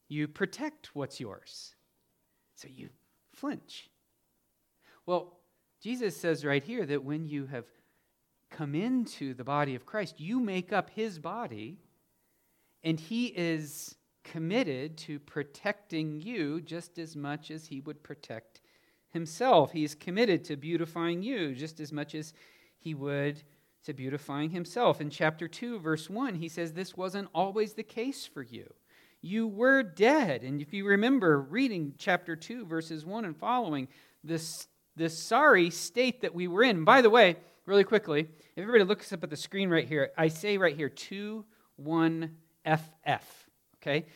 You 0.08 0.28
protect 0.28 0.94
what's 0.94 1.18
yours, 1.18 1.74
so 2.54 2.68
you 2.68 2.90
flinch. 3.32 3.88
Well, 5.06 5.38
Jesus 5.80 6.16
says 6.16 6.44
right 6.44 6.62
here 6.62 6.86
that 6.86 7.04
when 7.04 7.26
you 7.26 7.46
have 7.46 7.64
come 8.50 8.74
into 8.74 9.34
the 9.34 9.44
body 9.44 9.74
of 9.74 9.84
Christ, 9.84 10.20
you 10.20 10.38
make 10.38 10.72
up 10.72 10.90
his 10.90 11.18
body, 11.18 11.78
and 12.84 13.00
he 13.00 13.26
is 13.28 13.96
committed 14.22 14.96
to 14.98 15.18
protecting 15.18 16.20
you 16.20 16.60
just 16.60 16.98
as 16.98 17.16
much 17.16 17.50
as 17.50 17.66
he 17.66 17.80
would 17.80 18.02
protect 18.02 18.60
himself. 19.10 19.72
He 19.72 19.84
is 19.84 19.94
committed 19.94 20.44
to 20.44 20.56
beautifying 20.56 21.22
you 21.22 21.54
just 21.54 21.80
as 21.80 21.92
much 21.92 22.14
as 22.14 22.34
he 22.78 22.94
would 22.94 23.42
to 23.84 23.94
beautifying 23.94 24.50
himself. 24.50 25.00
In 25.00 25.10
chapter 25.10 25.48
2, 25.48 25.78
verse 25.78 26.08
1, 26.08 26.34
he 26.34 26.48
says, 26.48 26.72
This 26.72 26.96
wasn't 26.96 27.28
always 27.34 27.74
the 27.74 27.82
case 27.82 28.26
for 28.26 28.42
you. 28.42 28.72
You 29.20 29.46
were 29.46 29.82
dead. 29.82 30.42
And 30.42 30.60
if 30.60 30.72
you 30.72 30.86
remember 30.86 31.40
reading 31.40 31.94
chapter 31.98 32.36
2, 32.36 32.66
verses 32.66 33.06
1 33.06 33.24
and 33.24 33.36
following, 33.36 33.88
this, 34.22 34.68
this 34.96 35.18
sorry 35.18 35.70
state 35.70 36.22
that 36.22 36.34
we 36.34 36.48
were 36.48 36.62
in. 36.62 36.84
By 36.84 37.00
the 37.00 37.10
way, 37.10 37.36
really 37.66 37.84
quickly, 37.84 38.20
if 38.20 38.62
everybody 38.62 38.84
looks 38.84 39.12
up 39.12 39.22
at 39.22 39.30
the 39.30 39.36
screen 39.36 39.70
right 39.70 39.88
here, 39.88 40.10
I 40.16 40.28
say 40.28 40.58
right 40.58 40.76
here 40.76 40.90
2 40.90 41.44
1 41.76 42.30
FF. 42.64 43.48
Okay? 43.76 44.06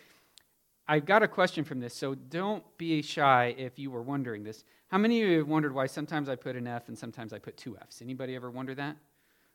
I've 0.86 1.04
got 1.04 1.22
a 1.22 1.28
question 1.28 1.64
from 1.64 1.80
this, 1.80 1.94
so 1.94 2.14
don't 2.14 2.64
be 2.78 3.02
shy 3.02 3.54
if 3.58 3.78
you 3.78 3.90
were 3.90 4.02
wondering 4.02 4.42
this. 4.42 4.64
How 4.88 4.96
many 4.96 5.22
of 5.22 5.28
you 5.28 5.38
have 5.38 5.48
wondered 5.48 5.74
why 5.74 5.86
sometimes 5.86 6.30
I 6.30 6.34
put 6.34 6.56
an 6.56 6.66
F 6.66 6.88
and 6.88 6.98
sometimes 6.98 7.34
I 7.34 7.38
put 7.38 7.58
two 7.58 7.76
Fs? 7.76 8.00
Anybody 8.00 8.34
ever 8.34 8.50
wonder 8.50 8.74
that? 8.74 8.96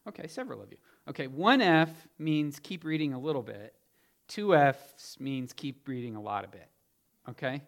Okay, 0.08 0.28
several 0.28 0.62
of 0.62 0.70
you. 0.72 0.78
Okay, 1.10 1.28
one 1.28 1.62
F 1.62 1.90
means 2.20 2.60
keep 2.60 2.84
reading 2.84 3.14
a 3.14 3.20
little 3.20 3.42
bit. 3.42 3.74
Two 4.28 4.56
Fs 4.56 5.20
means 5.20 5.54
keep 5.54 5.88
reading 5.88 6.16
a 6.16 6.22
lot 6.22 6.44
of 6.44 6.52
bit. 6.52 6.70
Okay? 7.30 7.62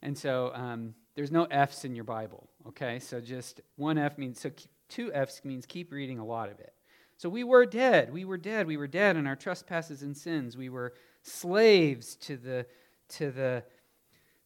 And 0.00 0.16
so 0.16 0.52
um, 0.54 0.94
there's 1.14 1.30
no 1.30 1.44
Fs 1.44 1.84
in 1.84 1.94
your 1.94 2.04
Bible. 2.04 2.48
Okay? 2.68 2.98
So 3.00 3.20
just 3.20 3.60
one 3.76 3.98
F 3.98 4.16
means, 4.16 4.40
so 4.40 4.50
two 4.88 5.12
Fs 5.12 5.44
means 5.44 5.66
keep 5.66 5.92
reading 5.92 6.18
a 6.18 6.24
lot 6.24 6.50
of 6.50 6.58
it. 6.58 6.72
So 7.16 7.28
we 7.28 7.44
were 7.44 7.66
dead. 7.66 8.12
We 8.12 8.24
were 8.24 8.36
dead. 8.36 8.66
We 8.66 8.76
were 8.76 8.86
dead 8.86 9.16
in 9.16 9.26
our 9.26 9.36
trespasses 9.36 10.02
and 10.02 10.16
sins. 10.16 10.56
We 10.56 10.68
were 10.68 10.94
slaves 11.22 12.16
to 12.16 12.36
the, 12.36 12.66
to 13.10 13.30
the, 13.30 13.64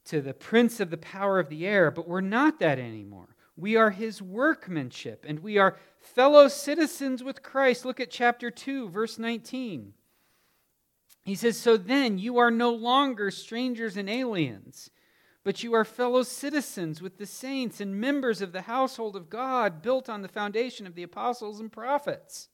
to 0.06 0.20
the 0.20 0.34
prince 0.34 0.80
of 0.80 0.90
the 0.90 0.96
power 0.96 1.38
of 1.38 1.48
the 1.48 1.66
air, 1.66 1.90
but 1.90 2.08
we're 2.08 2.20
not 2.20 2.60
that 2.60 2.78
anymore. 2.78 3.36
We 3.56 3.74
are 3.74 3.90
his 3.90 4.22
workmanship, 4.22 5.24
and 5.26 5.40
we 5.40 5.58
are 5.58 5.76
fellow 5.98 6.46
citizens 6.46 7.24
with 7.24 7.42
Christ. 7.42 7.84
Look 7.84 7.98
at 7.98 8.10
chapter 8.10 8.50
2, 8.50 8.88
verse 8.88 9.18
19. 9.18 9.94
He 11.24 11.34
says, 11.34 11.58
So 11.58 11.76
then 11.76 12.18
you 12.18 12.38
are 12.38 12.50
no 12.50 12.70
longer 12.70 13.30
strangers 13.30 13.96
and 13.96 14.08
aliens, 14.08 14.90
but 15.42 15.64
you 15.64 15.74
are 15.74 15.84
fellow 15.84 16.22
citizens 16.22 17.02
with 17.02 17.18
the 17.18 17.26
saints 17.26 17.80
and 17.80 18.00
members 18.00 18.40
of 18.40 18.52
the 18.52 18.62
household 18.62 19.16
of 19.16 19.28
God, 19.28 19.82
built 19.82 20.08
on 20.08 20.22
the 20.22 20.28
foundation 20.28 20.86
of 20.86 20.94
the 20.94 21.02
apostles 21.02 21.58
and 21.58 21.72
prophets. 21.72 22.48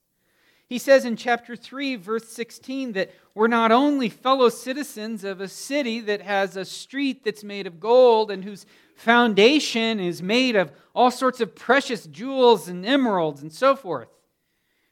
He 0.66 0.78
says 0.78 1.04
in 1.04 1.16
chapter 1.16 1.56
3, 1.56 1.96
verse 1.96 2.28
16, 2.28 2.92
that 2.92 3.10
we're 3.34 3.48
not 3.48 3.70
only 3.70 4.08
fellow 4.08 4.48
citizens 4.48 5.22
of 5.22 5.40
a 5.40 5.48
city 5.48 6.00
that 6.00 6.22
has 6.22 6.56
a 6.56 6.64
street 6.64 7.24
that's 7.24 7.44
made 7.44 7.66
of 7.66 7.80
gold 7.80 8.30
and 8.30 8.44
whose 8.44 8.64
foundation 8.96 10.00
is 10.00 10.22
made 10.22 10.56
of 10.56 10.72
all 10.94 11.10
sorts 11.10 11.40
of 11.40 11.54
precious 11.54 12.06
jewels 12.06 12.68
and 12.68 12.86
emeralds 12.86 13.42
and 13.42 13.52
so 13.52 13.76
forth. 13.76 14.08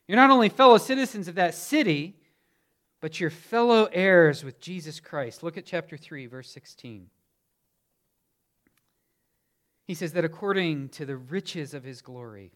You're 0.07 0.17
not 0.17 0.31
only 0.31 0.49
fellow 0.49 0.79
citizens 0.79 1.29
of 1.29 1.37
that 1.37 1.55
city, 1.55 2.17
but 3.01 3.19
you're 3.19 3.31
fellow 3.31 3.89
heirs 3.93 4.45
with 4.45 4.61
Jesus 4.61 5.01
Christ. 5.01 5.43
Look 5.43 5.57
at 5.57 5.65
chapter 5.65 5.97
3, 5.97 6.27
verse 6.27 6.51
16. 6.51 7.09
He 9.87 9.95
says 9.95 10.13
that 10.13 10.25
according 10.25 10.91
to 10.91 11.07
the 11.07 11.17
riches 11.17 11.75
of 11.75 11.83
his 11.83 12.03
glory, 12.03 12.53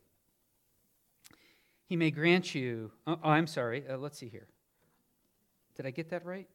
he 1.87 1.97
may 1.97 2.11
grant 2.11 2.55
you. 2.55 2.93
Oh, 3.07 3.19
oh 3.23 3.31
I'm 3.31 3.47
sorry. 3.47 3.85
Uh, 3.89 3.97
let's 3.97 4.19
see 4.19 4.29
here. 4.29 4.49
Did 5.77 5.87
I 5.87 5.91
get 5.91 6.11
that 6.11 6.25
right? 6.25 6.49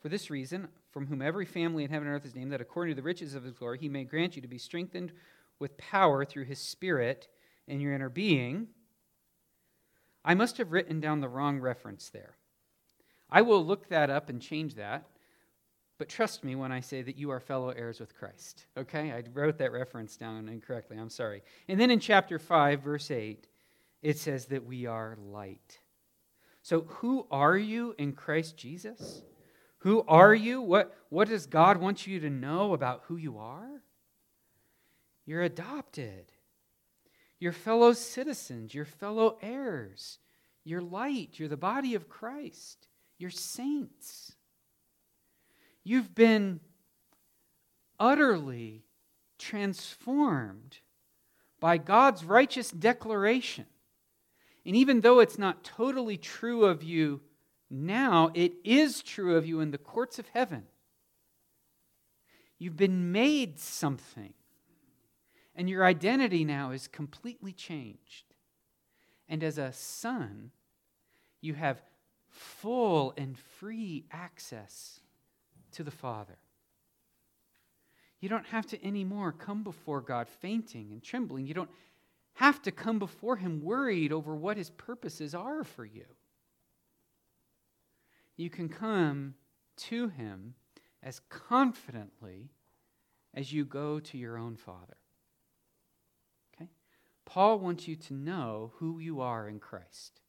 For 0.00 0.08
this 0.08 0.30
reason, 0.30 0.68
from 0.90 1.06
whom 1.06 1.22
every 1.22 1.44
family 1.44 1.84
in 1.84 1.90
heaven 1.90 2.06
and 2.06 2.16
earth 2.16 2.26
is 2.26 2.34
named, 2.34 2.52
that 2.52 2.60
according 2.60 2.94
to 2.94 3.00
the 3.00 3.04
riches 3.04 3.34
of 3.34 3.44
his 3.44 3.54
glory, 3.54 3.78
he 3.78 3.88
may 3.88 4.04
grant 4.04 4.36
you 4.36 4.42
to 4.42 4.48
be 4.48 4.58
strengthened 4.58 5.12
with 5.58 5.76
power 5.76 6.24
through 6.24 6.44
his 6.44 6.60
Spirit 6.60 7.28
in 7.66 7.80
your 7.80 7.92
inner 7.92 8.08
being. 8.08 8.68
I 10.24 10.34
must 10.34 10.58
have 10.58 10.72
written 10.72 11.00
down 11.00 11.20
the 11.20 11.28
wrong 11.28 11.58
reference 11.58 12.10
there. 12.10 12.36
I 13.30 13.42
will 13.42 13.64
look 13.64 13.88
that 13.88 14.08
up 14.08 14.28
and 14.28 14.40
change 14.40 14.74
that. 14.76 15.04
But 15.98 16.08
trust 16.08 16.44
me 16.44 16.54
when 16.54 16.70
I 16.70 16.80
say 16.80 17.02
that 17.02 17.16
you 17.16 17.30
are 17.30 17.40
fellow 17.40 17.70
heirs 17.70 17.98
with 17.98 18.16
Christ. 18.16 18.66
Okay? 18.76 19.10
I 19.10 19.24
wrote 19.34 19.58
that 19.58 19.72
reference 19.72 20.16
down 20.16 20.48
incorrectly. 20.48 20.96
I'm 20.96 21.10
sorry. 21.10 21.42
And 21.66 21.80
then 21.80 21.90
in 21.90 21.98
chapter 21.98 22.38
5, 22.38 22.80
verse 22.80 23.10
8, 23.10 23.48
it 24.02 24.18
says 24.18 24.46
that 24.46 24.64
we 24.64 24.86
are 24.86 25.16
light. 25.20 25.80
So, 26.62 26.82
who 26.82 27.26
are 27.30 27.56
you 27.56 27.94
in 27.98 28.12
Christ 28.12 28.56
Jesus? 28.56 29.22
Who 29.78 30.04
are 30.08 30.34
you? 30.34 30.60
What, 30.60 30.94
what 31.08 31.28
does 31.28 31.46
God 31.46 31.78
want 31.78 32.06
you 32.06 32.20
to 32.20 32.30
know 32.30 32.74
about 32.74 33.02
who 33.06 33.16
you 33.16 33.38
are? 33.38 33.82
You're 35.24 35.42
adopted. 35.42 36.32
You're 37.38 37.52
fellow 37.52 37.92
citizens. 37.92 38.74
You're 38.74 38.84
fellow 38.84 39.38
heirs. 39.40 40.18
You're 40.64 40.82
light. 40.82 41.38
You're 41.38 41.48
the 41.48 41.56
body 41.56 41.94
of 41.94 42.08
Christ. 42.08 42.88
You're 43.18 43.30
saints. 43.30 44.32
You've 45.84 46.14
been 46.14 46.60
utterly 47.98 48.84
transformed 49.38 50.78
by 51.60 51.78
God's 51.78 52.24
righteous 52.24 52.70
declaration 52.70 53.66
and 54.68 54.76
even 54.76 55.00
though 55.00 55.18
it's 55.18 55.38
not 55.38 55.64
totally 55.64 56.18
true 56.18 56.66
of 56.66 56.82
you 56.82 57.22
now, 57.70 58.30
it 58.34 58.52
is 58.64 59.00
true 59.02 59.34
of 59.34 59.46
you 59.46 59.60
in 59.60 59.70
the 59.70 59.78
courts 59.78 60.18
of 60.18 60.28
heaven. 60.34 60.64
You've 62.58 62.76
been 62.76 63.10
made 63.10 63.58
something, 63.58 64.34
and 65.56 65.70
your 65.70 65.86
identity 65.86 66.44
now 66.44 66.72
is 66.72 66.86
completely 66.86 67.54
changed. 67.54 68.24
And 69.26 69.42
as 69.42 69.56
a 69.56 69.72
son, 69.72 70.50
you 71.40 71.54
have 71.54 71.80
full 72.28 73.14
and 73.16 73.38
free 73.38 74.04
access 74.12 75.00
to 75.72 75.82
the 75.82 75.90
Father. 75.90 76.36
You 78.20 78.28
don't 78.28 78.46
have 78.48 78.66
to 78.66 78.86
anymore 78.86 79.32
come 79.32 79.62
before 79.62 80.02
God 80.02 80.28
fainting 80.28 80.92
and 80.92 81.02
trembling. 81.02 81.46
You 81.46 81.54
don't 81.54 81.70
have 82.38 82.62
to 82.62 82.70
come 82.70 83.00
before 83.00 83.34
Him 83.34 83.60
worried 83.60 84.12
over 84.12 84.36
what 84.36 84.56
His 84.56 84.70
purposes 84.70 85.34
are 85.34 85.64
for 85.64 85.84
you. 85.84 86.04
You 88.36 88.48
can 88.48 88.68
come 88.68 89.34
to 89.88 90.06
Him 90.06 90.54
as 91.02 91.20
confidently 91.28 92.50
as 93.34 93.52
you 93.52 93.64
go 93.64 93.98
to 93.98 94.16
your 94.16 94.38
own 94.38 94.54
Father. 94.54 94.96
Okay? 96.54 96.70
Paul 97.24 97.58
wants 97.58 97.88
you 97.88 97.96
to 97.96 98.14
know 98.14 98.70
who 98.76 99.00
you 99.00 99.20
are 99.20 99.48
in 99.48 99.58
Christ. 99.58 100.20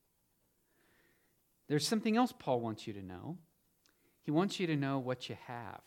There's 1.67 1.87
something 1.87 2.17
else 2.17 2.33
Paul 2.39 2.59
wants 2.59 2.87
you 2.87 2.93
to 2.93 3.03
know. 3.03 3.37
He 4.23 4.31
wants 4.31 4.59
you 4.59 4.65
to 4.65 4.75
know 4.75 4.97
what 4.97 5.29
you 5.29 5.37
have. 5.45 5.81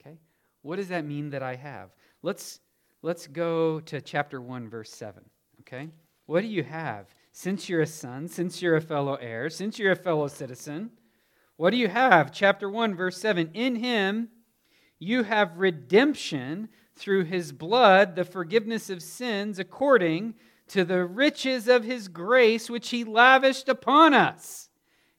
Okay? 0.00 0.20
What 0.62 0.76
does 0.76 0.88
that 0.88 1.04
mean 1.04 1.30
that 1.30 1.42
I 1.42 1.56
have? 1.56 1.90
Let's 2.22 2.60
Let's 3.04 3.26
go 3.26 3.80
to 3.80 4.00
chapter 4.00 4.40
1, 4.40 4.68
verse 4.68 4.90
7. 4.90 5.24
Okay? 5.60 5.88
What 6.26 6.42
do 6.42 6.46
you 6.46 6.62
have? 6.62 7.12
Since 7.32 7.68
you're 7.68 7.80
a 7.80 7.86
son, 7.86 8.28
since 8.28 8.62
you're 8.62 8.76
a 8.76 8.80
fellow 8.80 9.16
heir, 9.16 9.50
since 9.50 9.76
you're 9.76 9.90
a 9.90 9.96
fellow 9.96 10.28
citizen, 10.28 10.92
what 11.56 11.70
do 11.70 11.78
you 11.78 11.88
have? 11.88 12.30
Chapter 12.32 12.70
1, 12.70 12.94
verse 12.94 13.18
7. 13.18 13.50
In 13.54 13.76
him 13.76 14.28
you 15.00 15.24
have 15.24 15.58
redemption 15.58 16.68
through 16.94 17.24
his 17.24 17.50
blood, 17.50 18.14
the 18.14 18.24
forgiveness 18.24 18.88
of 18.88 19.02
sins, 19.02 19.58
according 19.58 20.34
to 20.68 20.84
the 20.84 21.04
riches 21.04 21.66
of 21.66 21.82
his 21.82 22.06
grace, 22.06 22.70
which 22.70 22.90
he 22.90 23.02
lavished 23.02 23.68
upon 23.68 24.14
us. 24.14 24.68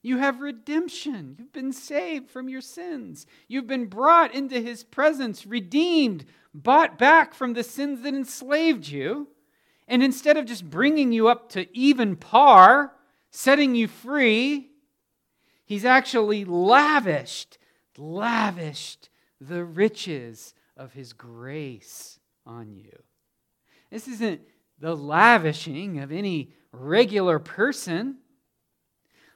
You 0.03 0.17
have 0.17 0.41
redemption. 0.41 1.37
You've 1.39 1.53
been 1.53 1.71
saved 1.71 2.29
from 2.29 2.49
your 2.49 2.61
sins. 2.61 3.25
You've 3.47 3.67
been 3.67 3.85
brought 3.85 4.35
into 4.35 4.59
his 4.59 4.83
presence, 4.83 5.47
redeemed 5.47 6.25
bought 6.53 6.99
back 6.99 7.33
from 7.33 7.53
the 7.53 7.63
sins 7.63 8.01
that 8.01 8.13
enslaved 8.13 8.87
you. 8.87 9.29
And 9.87 10.03
instead 10.03 10.35
of 10.35 10.45
just 10.45 10.69
bringing 10.69 11.13
you 11.13 11.29
up 11.29 11.49
to 11.51 11.65
even 11.75 12.17
par, 12.17 12.93
setting 13.31 13.75
you 13.75 13.87
free, 13.87 14.71
he's 15.65 15.85
actually 15.85 16.43
lavished, 16.43 17.57
lavished 17.97 19.09
the 19.39 19.63
riches 19.63 20.53
of 20.75 20.91
his 20.93 21.13
grace 21.13 22.19
on 22.45 22.75
you. 22.75 23.03
This 23.89 24.07
isn't 24.09 24.41
the 24.79 24.95
lavishing 24.95 25.99
of 25.99 26.11
any 26.11 26.51
regular 26.73 27.39
person. 27.39 28.17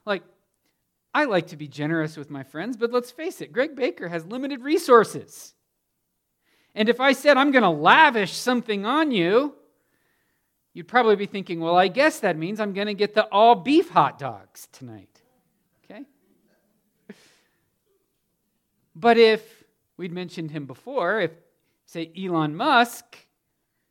Like, 0.06 0.24
I 1.18 1.24
like 1.24 1.48
to 1.48 1.58
be 1.58 1.68
generous 1.68 2.16
with 2.16 2.30
my 2.30 2.44
friends, 2.44 2.78
but 2.78 2.92
let's 2.92 3.10
face 3.10 3.42
it, 3.42 3.52
Greg 3.52 3.76
Baker 3.76 4.08
has 4.08 4.24
limited 4.28 4.62
resources. 4.62 5.56
And 6.76 6.90
if 6.90 7.00
I 7.00 7.14
said, 7.14 7.38
I'm 7.38 7.50
going 7.50 7.64
to 7.64 7.72
lavish 7.72 8.34
something 8.34 8.86
on 8.86 9.10
you, 9.10 9.56
you'd 10.76 10.88
probably 10.88 11.16
be 11.16 11.26
thinking, 11.26 11.60
well, 11.60 11.76
I 11.76 11.88
guess 11.88 12.20
that 12.20 12.38
means 12.38 12.60
I'm 12.60 12.72
going 12.72 12.86
to 12.86 12.94
get 12.94 13.16
the 13.16 13.24
all 13.32 13.56
beef 13.56 13.90
hot 13.90 14.20
dogs 14.20 14.68
tonight. 14.72 15.10
Okay? 15.86 16.04
But 18.96 19.18
if 19.18 19.42
we'd 19.98 20.14
mentioned 20.14 20.52
him 20.52 20.68
before, 20.68 21.20
if, 21.20 21.32
say, 21.88 22.12
Elon 22.16 22.56
Musk 22.56 23.18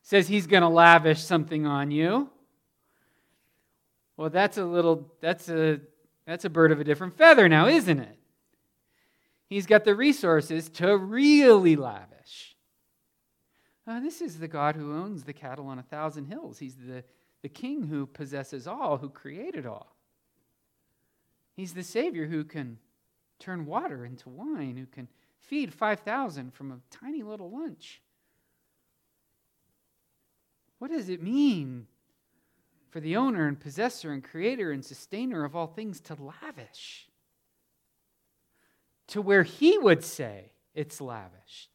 says 0.03 0.29
he's 0.29 0.47
going 0.47 0.62
to 0.62 0.69
lavish 0.69 1.25
something 1.25 1.67
on 1.67 1.91
you, 1.91 2.31
well, 4.17 4.31
that's 4.31 4.59
a 4.59 4.65
little, 4.65 5.12
that's 5.21 5.49
a, 5.49 5.81
that's 6.27 6.45
a 6.45 6.51
bird 6.51 6.73
of 6.73 6.81
a 6.81 6.85
different 6.85 7.17
feather 7.17 7.49
now, 7.49 7.67
isn't 7.67 8.01
it? 8.01 8.19
He's 9.49 9.67
got 9.67 9.85
the 9.85 9.95
resources 9.95 10.69
to 10.71 10.97
really 10.97 11.77
lavish. 11.77 12.57
Uh, 13.87 14.01
this 14.01 14.21
is 14.21 14.39
the 14.39 14.49
God 14.49 14.75
who 14.75 14.93
owns 14.93 15.23
the 15.23 15.33
cattle 15.33 15.69
on 15.69 15.79
a 15.79 15.85
thousand 15.85 16.25
hills. 16.25 16.59
He's 16.59 16.75
the, 16.75 17.05
the 17.43 17.49
king 17.49 17.87
who 17.87 18.07
possesses 18.07 18.67
all, 18.67 18.97
who 18.97 19.09
created 19.09 19.65
all. 19.65 19.95
He's 21.55 21.75
the 21.75 21.85
Savior 21.85 22.27
who 22.27 22.43
can 22.43 22.79
turn 23.39 23.65
water 23.65 24.05
into 24.05 24.29
wine, 24.29 24.77
who 24.77 24.87
can 24.87 25.09
feed 25.39 25.73
5,000 25.73 26.53
from 26.53 26.73
a 26.73 26.81
tiny 26.91 27.23
little 27.23 27.51
lunch. 27.51 28.03
What 30.79 30.91
does 30.91 31.09
it 31.09 31.23
mean 31.23 31.87
for 32.96 33.00
the 33.00 33.14
owner 33.14 33.46
and 33.46 33.61
possessor 33.61 34.11
and 34.11 34.24
creator 34.24 34.72
and 34.72 34.82
sustainer 34.82 35.44
of 35.44 35.54
all 35.54 35.66
things 35.66 36.00
to 36.00 36.14
lavish? 36.14 37.11
To 39.09 39.20
where 39.20 39.42
he 39.42 39.76
would 39.76 40.02
say 40.02 40.52
it's 40.74 40.98
lavished. 40.98 41.68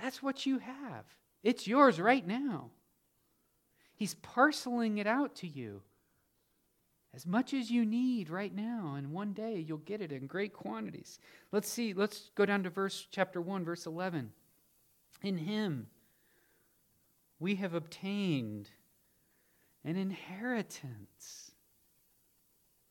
That's 0.00 0.20
what 0.20 0.46
you 0.46 0.58
have. 0.58 1.04
It's 1.44 1.68
yours 1.68 2.00
right 2.00 2.26
now. 2.26 2.70
He's 3.94 4.14
parceling 4.14 4.98
it 4.98 5.06
out 5.06 5.36
to 5.36 5.46
you 5.46 5.82
as 7.14 7.24
much 7.24 7.54
as 7.54 7.70
you 7.70 7.86
need 7.86 8.30
right 8.30 8.52
now 8.52 8.94
and 8.96 9.12
one 9.12 9.32
day 9.32 9.64
you'll 9.64 9.78
get 9.78 10.00
it 10.00 10.10
in 10.10 10.26
great 10.26 10.54
quantities 10.54 11.20
let's 11.52 11.68
see 11.68 11.92
let's 11.92 12.30
go 12.34 12.44
down 12.46 12.64
to 12.64 12.70
verse 12.70 13.06
chapter 13.12 13.40
1 13.40 13.64
verse 13.64 13.84
11 13.84 14.32
in 15.22 15.36
him 15.36 15.86
we 17.38 17.56
have 17.56 17.74
obtained 17.74 18.70
an 19.84 19.96
inheritance. 19.96 21.50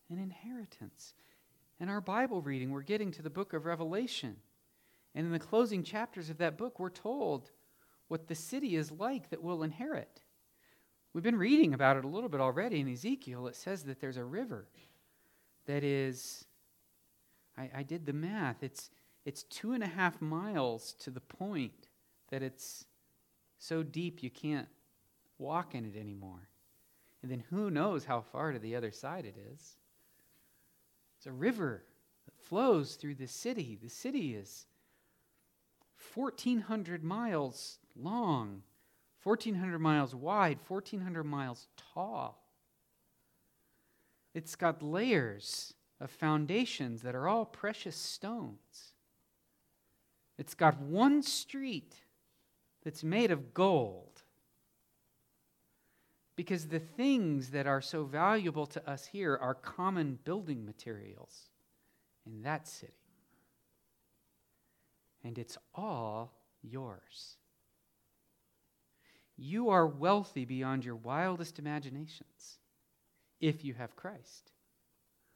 An 0.10 0.18
inheritance. 0.20 1.14
In 1.80 1.90
our 1.90 2.02
bible 2.02 2.42
reading 2.42 2.72
we're 2.72 2.82
getting 2.82 3.12
to 3.12 3.22
the 3.22 3.30
book 3.30 3.54
of 3.54 3.66
revelation. 3.66 4.36
And 5.16 5.26
in 5.26 5.32
the 5.32 5.40
closing 5.40 5.84
chapters 5.84 6.30
of 6.30 6.38
that 6.38 6.58
book 6.58 6.80
we're 6.80 6.90
told 6.90 7.52
what 8.08 8.28
the 8.28 8.36
city 8.36 8.76
is 8.76 8.92
like 8.92 9.30
that 9.30 9.42
we'll 9.42 9.64
inherit. 9.64 10.22
We've 11.14 11.24
been 11.24 11.38
reading 11.38 11.74
about 11.74 11.98
it 11.98 12.06
a 12.06 12.10
little 12.10 12.30
bit 12.30 12.42
already 12.42 12.80
in 12.80 12.92
Ezekiel. 12.92 13.48
It 13.48 13.56
says 13.56 13.84
that 13.84 14.00
there's 14.00 14.18
a 14.18 14.24
river 14.24 14.68
that 15.66 15.84
is, 15.84 16.46
I, 17.58 17.70
I 17.78 17.84
did 17.84 18.06
the 18.06 18.14
math, 18.14 18.64
it's, 18.64 18.90
it's 19.26 19.44
two 19.44 19.74
and 19.74 19.84
a 19.84 19.88
half 19.88 20.22
miles 20.22 20.94
to 21.00 21.10
the 21.10 21.20
point 21.20 21.88
that 22.30 22.42
it's 22.42 22.86
so 23.60 23.84
deep 23.84 24.24
you 24.24 24.30
can't 24.30 24.68
walk 25.38 25.76
in 25.76 25.86
it 25.86 25.98
anymore. 25.98 26.50
And 27.22 27.32
then 27.32 27.44
who 27.50 27.70
knows 27.70 28.06
how 28.06 28.22
far 28.22 28.52
to 28.52 28.60
the 28.60 28.76
other 28.76 28.92
side 28.92 29.26
it 29.26 29.36
is. 29.54 29.78
It's 31.18 31.28
a 31.28 31.32
river 31.32 31.84
that 32.26 32.48
flows 32.48 32.96
through 32.96 33.16
the 33.16 33.28
city. 33.28 33.78
The 33.82 33.90
city 33.90 34.36
is 34.36 34.66
1,400 36.16 37.04
miles 37.04 37.78
long 37.96 38.64
1,400 39.24 39.80
miles 39.80 40.16
wide, 40.16 40.60
1,400 40.68 41.24
miles 41.24 41.68
tall. 41.94 42.44
It's 44.34 44.56
got 44.56 44.82
layers 44.82 45.74
of 46.00 46.10
foundations 46.10 47.02
that 47.04 47.14
are 47.14 47.28
all 47.28 47.46
precious 47.46 47.96
stones. 47.96 48.94
It's 50.38 50.56
got 50.56 50.80
one 50.80 51.22
street 51.22 51.94
that's 52.84 53.04
made 53.04 53.30
of 53.30 53.54
gold. 53.54 54.11
Because 56.42 56.66
the 56.66 56.80
things 56.80 57.52
that 57.52 57.68
are 57.68 57.82
so 57.82 58.04
valuable 58.04 58.66
to 58.66 58.90
us 58.90 59.06
here 59.06 59.38
are 59.40 59.54
common 59.54 60.18
building 60.24 60.66
materials 60.66 61.52
in 62.26 62.42
that 62.42 62.68
city. 62.68 62.94
And 65.24 65.38
it's 65.38 65.56
all 65.76 66.34
yours. 66.64 67.38
You 69.38 69.70
are 69.70 69.86
wealthy 69.86 70.44
beyond 70.46 70.84
your 70.84 70.96
wildest 70.96 71.60
imaginations 71.60 72.58
if 73.40 73.64
you 73.64 73.76
have 73.76 73.96
Christ, 73.96 74.52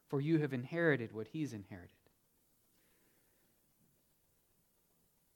for 0.09 0.19
you 0.19 0.39
have 0.39 0.53
inherited 0.53 1.11
what 1.11 1.27
he's 1.27 1.53
inherited. 1.53 1.91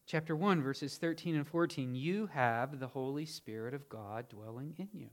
Chapter 0.08 0.36
1, 0.36 0.64
verses 0.64 0.98
13 0.98 1.36
and 1.36 1.48
14 1.48 1.94
You 1.94 2.26
have 2.34 2.80
the 2.80 2.88
Holy 2.88 3.28
Spirit 3.28 3.76
of 3.76 3.88
God 3.88 4.30
dwelling 4.30 4.74
in 4.80 4.90
you. 4.94 5.10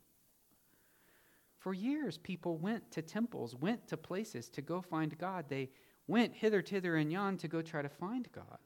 For 1.67 1.75
years, 1.75 2.17
people 2.17 2.59
went 2.59 2.93
to 2.93 3.03
temples, 3.03 3.57
went 3.57 3.89
to 3.89 3.97
places 3.97 4.49
to 4.51 4.63
go 4.63 4.81
find 4.81 5.19
God. 5.19 5.47
They 5.49 5.71
went 6.07 6.37
hither, 6.37 6.63
thither, 6.63 6.95
and 6.95 7.11
yon 7.11 7.39
to 7.39 7.49
go 7.49 7.61
try 7.61 7.83
to 7.83 7.89
find 7.89 8.29
God. 8.31 8.61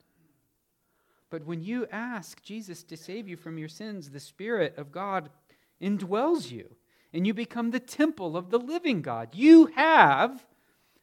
But 1.31 1.47
when 1.47 1.63
you 1.63 1.87
ask 1.91 2.43
Jesus 2.43 2.83
to 2.83 2.99
save 2.99 3.27
you 3.27 3.39
from 3.39 3.57
your 3.57 3.71
sins, 3.71 4.11
the 4.11 4.21
Spirit 4.21 4.77
of 4.77 4.93
God 4.93 5.31
indwells 5.81 6.51
you, 6.51 6.77
and 7.15 7.27
you 7.27 7.33
become 7.33 7.71
the 7.71 7.81
temple 7.81 8.37
of 8.37 8.51
the 8.51 8.59
living 8.59 9.01
God. 9.01 9.31
You 9.33 9.69
have 9.77 10.45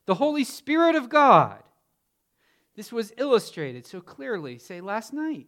the 0.06 0.14
Holy 0.14 0.44
Spirit 0.44 0.94
of 0.94 1.10
God. 1.10 1.64
This 2.76 2.92
was 2.92 3.12
illustrated 3.18 3.88
so 3.88 4.02
clearly, 4.02 4.60
say, 4.60 4.82
last 4.82 5.14
night. 5.14 5.48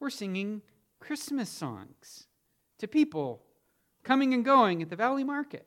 We're 0.00 0.10
singing 0.10 0.62
Christmas 0.98 1.48
songs 1.48 2.26
to 2.78 2.88
people 2.88 3.44
coming 4.02 4.34
and 4.34 4.44
going 4.44 4.82
at 4.82 4.90
the 4.90 4.96
Valley 4.96 5.24
Market. 5.24 5.66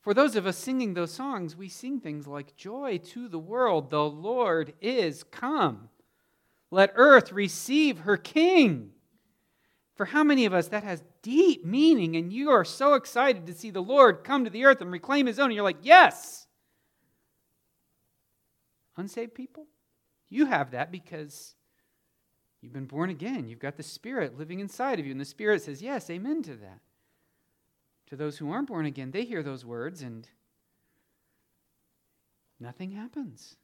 For 0.00 0.14
those 0.14 0.34
of 0.34 0.46
us 0.46 0.56
singing 0.56 0.94
those 0.94 1.12
songs, 1.12 1.54
we 1.54 1.68
sing 1.68 2.00
things 2.00 2.26
like, 2.26 2.56
Joy 2.56 2.98
to 3.10 3.28
the 3.28 3.38
world, 3.38 3.90
the 3.90 4.04
Lord 4.04 4.72
is 4.80 5.22
come. 5.24 5.90
Let 6.70 6.92
earth 6.94 7.32
receive 7.32 8.00
her 8.00 8.16
king. 8.16 8.92
For 9.94 10.06
how 10.06 10.24
many 10.24 10.46
of 10.46 10.54
us 10.54 10.68
that 10.68 10.84
has 10.84 11.02
deep 11.20 11.64
meaning, 11.64 12.16
and 12.16 12.32
you 12.32 12.50
are 12.50 12.64
so 12.64 12.94
excited 12.94 13.46
to 13.46 13.52
see 13.52 13.70
the 13.70 13.82
Lord 13.82 14.24
come 14.24 14.44
to 14.44 14.50
the 14.50 14.64
earth 14.64 14.80
and 14.80 14.90
reclaim 14.90 15.26
his 15.26 15.38
own, 15.38 15.46
and 15.46 15.54
you're 15.54 15.64
like, 15.64 15.76
yes. 15.82 16.46
Unsaved 18.96 19.34
people, 19.34 19.66
you 20.30 20.46
have 20.46 20.70
that 20.70 20.90
because 20.90 21.54
you've 22.60 22.72
been 22.72 22.86
born 22.86 23.10
again. 23.10 23.48
You've 23.48 23.58
got 23.58 23.76
the 23.76 23.82
Spirit 23.82 24.38
living 24.38 24.60
inside 24.60 24.98
of 24.98 25.06
you, 25.06 25.12
and 25.12 25.20
the 25.20 25.24
Spirit 25.24 25.62
says, 25.62 25.82
yes, 25.82 26.10
amen 26.10 26.42
to 26.44 26.56
that. 26.56 26.80
To 28.08 28.16
those 28.16 28.38
who 28.38 28.50
aren't 28.50 28.68
born 28.68 28.86
again, 28.86 29.12
they 29.12 29.24
hear 29.24 29.42
those 29.42 29.64
words 29.64 30.02
and 30.02 30.28
nothing 32.58 32.90
happens. 32.90 33.56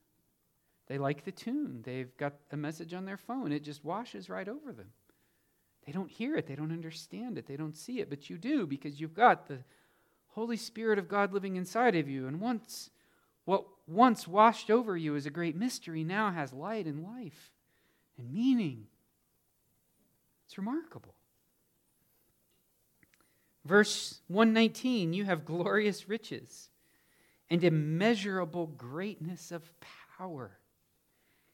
They 0.86 0.98
like 0.98 1.24
the 1.24 1.32
tune. 1.32 1.82
They've 1.84 2.16
got 2.16 2.34
a 2.52 2.56
message 2.56 2.94
on 2.94 3.04
their 3.04 3.16
phone. 3.16 3.50
It 3.50 3.64
just 3.64 3.84
washes 3.84 4.30
right 4.30 4.48
over 4.48 4.72
them. 4.72 4.92
They 5.84 5.92
don't 5.92 6.10
hear 6.10 6.36
it. 6.36 6.46
They 6.46 6.54
don't 6.54 6.72
understand 6.72 7.38
it. 7.38 7.46
They 7.46 7.56
don't 7.56 7.76
see 7.76 7.98
it. 8.00 8.08
But 8.08 8.30
you 8.30 8.38
do 8.38 8.66
because 8.66 9.00
you've 9.00 9.14
got 9.14 9.48
the 9.48 9.58
Holy 10.28 10.56
Spirit 10.56 10.98
of 10.98 11.08
God 11.08 11.32
living 11.32 11.56
inside 11.56 11.96
of 11.96 12.08
you. 12.08 12.28
And 12.28 12.40
once 12.40 12.90
what 13.46 13.64
once 13.86 14.26
washed 14.28 14.70
over 14.70 14.96
you 14.96 15.16
as 15.16 15.26
a 15.26 15.30
great 15.30 15.56
mystery 15.56 16.04
now 16.04 16.32
has 16.32 16.52
light 16.52 16.86
and 16.86 17.02
life 17.02 17.52
and 18.18 18.32
meaning. 18.32 18.86
It's 20.46 20.56
remarkable. 20.56 21.14
Verse 23.64 24.20
119 24.28 25.12
You 25.12 25.24
have 25.24 25.44
glorious 25.44 26.08
riches 26.08 26.70
and 27.50 27.62
immeasurable 27.62 28.66
greatness 28.66 29.52
of 29.52 29.70
power. 30.18 30.58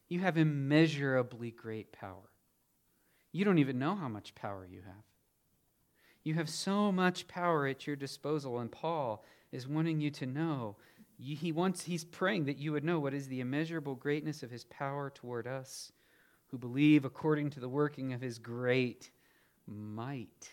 You 0.08 0.20
have 0.20 0.36
immeasurably 0.36 1.50
great 1.50 1.92
power. 1.92 2.30
You 3.32 3.44
don't 3.44 3.58
even 3.58 3.78
know 3.78 3.94
how 3.94 4.08
much 4.08 4.34
power 4.34 4.66
you 4.70 4.82
have. 4.84 5.04
You 6.22 6.34
have 6.34 6.50
so 6.50 6.92
much 6.92 7.26
power 7.26 7.66
at 7.66 7.86
your 7.86 7.96
disposal, 7.96 8.58
and 8.60 8.70
Paul 8.70 9.24
is 9.50 9.66
wanting 9.66 10.00
you 10.00 10.10
to 10.12 10.26
know. 10.26 10.76
He 11.18 11.50
wants, 11.50 11.84
he's 11.84 12.04
praying 12.04 12.44
that 12.44 12.58
you 12.58 12.72
would 12.72 12.84
know 12.84 13.00
what 13.00 13.14
is 13.14 13.28
the 13.28 13.40
immeasurable 13.40 13.94
greatness 13.94 14.42
of 14.42 14.50
his 14.50 14.64
power 14.64 15.10
toward 15.10 15.46
us 15.46 15.92
who 16.52 16.58
believe 16.58 17.06
according 17.06 17.48
to 17.48 17.60
the 17.60 17.68
working 17.68 18.12
of 18.12 18.20
his 18.20 18.38
great 18.38 19.10
might. 19.66 20.52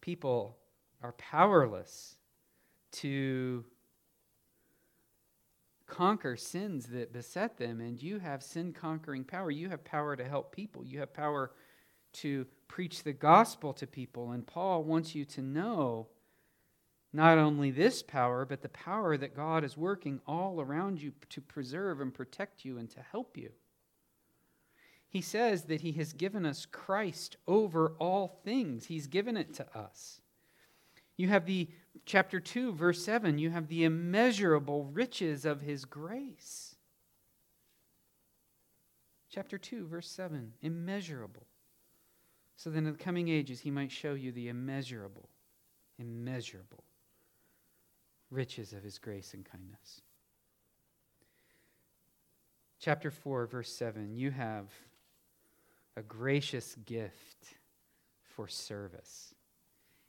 People 0.00 0.56
are 1.02 1.12
powerless 1.14 2.16
to 2.92 3.64
conquer 5.88 6.36
sins 6.36 6.86
that 6.86 7.12
beset 7.12 7.58
them, 7.58 7.80
and 7.80 8.00
you 8.00 8.20
have 8.20 8.40
sin 8.42 8.72
conquering 8.72 9.24
power. 9.24 9.50
You 9.50 9.68
have 9.68 9.82
power 9.82 10.14
to 10.14 10.24
help 10.24 10.54
people, 10.54 10.84
you 10.84 11.00
have 11.00 11.12
power 11.12 11.50
to 12.12 12.46
preach 12.68 13.02
the 13.02 13.12
gospel 13.12 13.72
to 13.74 13.86
people. 13.86 14.30
And 14.30 14.46
Paul 14.46 14.84
wants 14.84 15.14
you 15.14 15.24
to 15.24 15.42
know 15.42 16.06
not 17.12 17.36
only 17.36 17.72
this 17.72 18.02
power, 18.02 18.44
but 18.44 18.62
the 18.62 18.68
power 18.68 19.16
that 19.16 19.34
God 19.34 19.64
is 19.64 19.76
working 19.76 20.20
all 20.26 20.60
around 20.60 21.02
you 21.02 21.12
to 21.30 21.40
preserve 21.40 22.00
and 22.00 22.14
protect 22.14 22.64
you 22.64 22.78
and 22.78 22.88
to 22.90 23.00
help 23.00 23.36
you. 23.36 23.50
He 25.08 25.20
says 25.20 25.64
that 25.64 25.80
He 25.80 25.92
has 25.92 26.12
given 26.12 26.44
us 26.44 26.66
Christ 26.66 27.36
over 27.46 27.94
all 27.98 28.40
things, 28.44 28.86
He's 28.86 29.06
given 29.06 29.36
it 29.36 29.54
to 29.54 29.78
us. 29.78 30.20
You 31.16 31.28
have 31.28 31.46
the 31.46 31.68
chapter 32.06 32.38
2, 32.38 32.72
verse 32.74 33.02
7, 33.04 33.38
you 33.38 33.50
have 33.50 33.68
the 33.68 33.84
immeasurable 33.84 34.84
riches 34.84 35.44
of 35.44 35.60
His 35.60 35.84
grace. 35.84 36.76
Chapter 39.30 39.58
2, 39.58 39.86
verse 39.86 40.08
7, 40.08 40.52
immeasurable. 40.62 41.46
So 42.56 42.70
that 42.70 42.78
in 42.78 42.84
the 42.84 42.92
coming 42.92 43.28
ages, 43.28 43.60
He 43.60 43.70
might 43.70 43.92
show 43.92 44.14
you 44.14 44.32
the 44.32 44.48
immeasurable, 44.48 45.28
immeasurable 45.98 46.84
riches 48.30 48.72
of 48.72 48.82
his 48.82 48.98
grace 48.98 49.34
and 49.34 49.44
kindness. 49.44 50.02
Chapter 52.80 53.10
4, 53.10 53.46
verse 53.46 53.72
7 53.72 54.14
you 54.14 54.30
have 54.30 54.70
a 55.98 56.02
gracious 56.02 56.76
gift 56.86 57.56
for 58.34 58.48
service. 58.48 59.34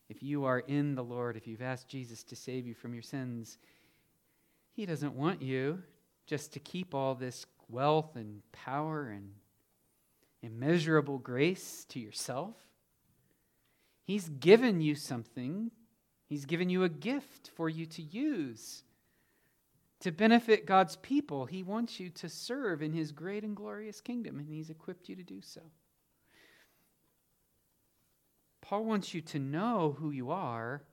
If 0.07 0.23
you 0.23 0.45
are 0.45 0.59
in 0.59 0.95
the 0.95 1.03
Lord, 1.03 1.35
if 1.35 1.47
you've 1.47 1.61
asked 1.61 1.87
Jesus 1.87 2.23
to 2.25 2.35
save 2.35 2.67
you 2.67 2.73
from 2.73 2.93
your 2.93 3.03
sins, 3.03 3.57
he 4.71 4.85
doesn't 4.85 5.15
want 5.15 5.41
you 5.41 5.81
just 6.27 6.53
to 6.53 6.59
keep 6.59 6.93
all 6.93 7.15
this 7.15 7.45
wealth 7.67 8.15
and 8.15 8.41
power 8.51 9.09
and 9.09 9.31
immeasurable 10.41 11.17
grace 11.17 11.85
to 11.89 11.99
yourself. 11.99 12.55
He's 14.03 14.29
given 14.29 14.81
you 14.81 14.95
something 14.95 15.71
He's 16.29 16.45
given 16.45 16.69
you 16.69 16.83
a 16.83 16.89
gift 16.89 17.49
for 17.55 17.67
you 17.67 17.87
to 17.87 18.03
use 18.03 18.83
to 20.01 20.11
benefit 20.11 20.67
God's 20.67 20.95
people. 20.97 21.47
He 21.47 21.63
wants 21.63 21.99
you 21.99 22.11
to 22.11 22.29
serve 22.29 22.83
in 22.83 22.93
His 22.93 23.11
great 23.11 23.43
and 23.43 23.55
glorious 23.55 23.99
kingdom, 23.99 24.37
and 24.37 24.47
He's 24.47 24.69
equipped 24.69 25.09
you 25.09 25.15
to 25.15 25.23
do 25.23 25.41
so. 25.41 25.61
Paul 28.69 28.85
wants 28.85 29.15
you 29.15 29.21
to 29.21 29.39
know 29.39 29.95
who 29.97 30.11
you 30.11 30.29
are, 30.29 30.83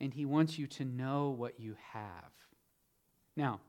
and 0.00 0.12
he 0.12 0.26
wants 0.26 0.58
you 0.58 0.66
to 0.66 0.84
know 0.84 1.30
what 1.30 1.58
you 1.58 1.74
have. 1.94 2.30
Now, 3.34 3.60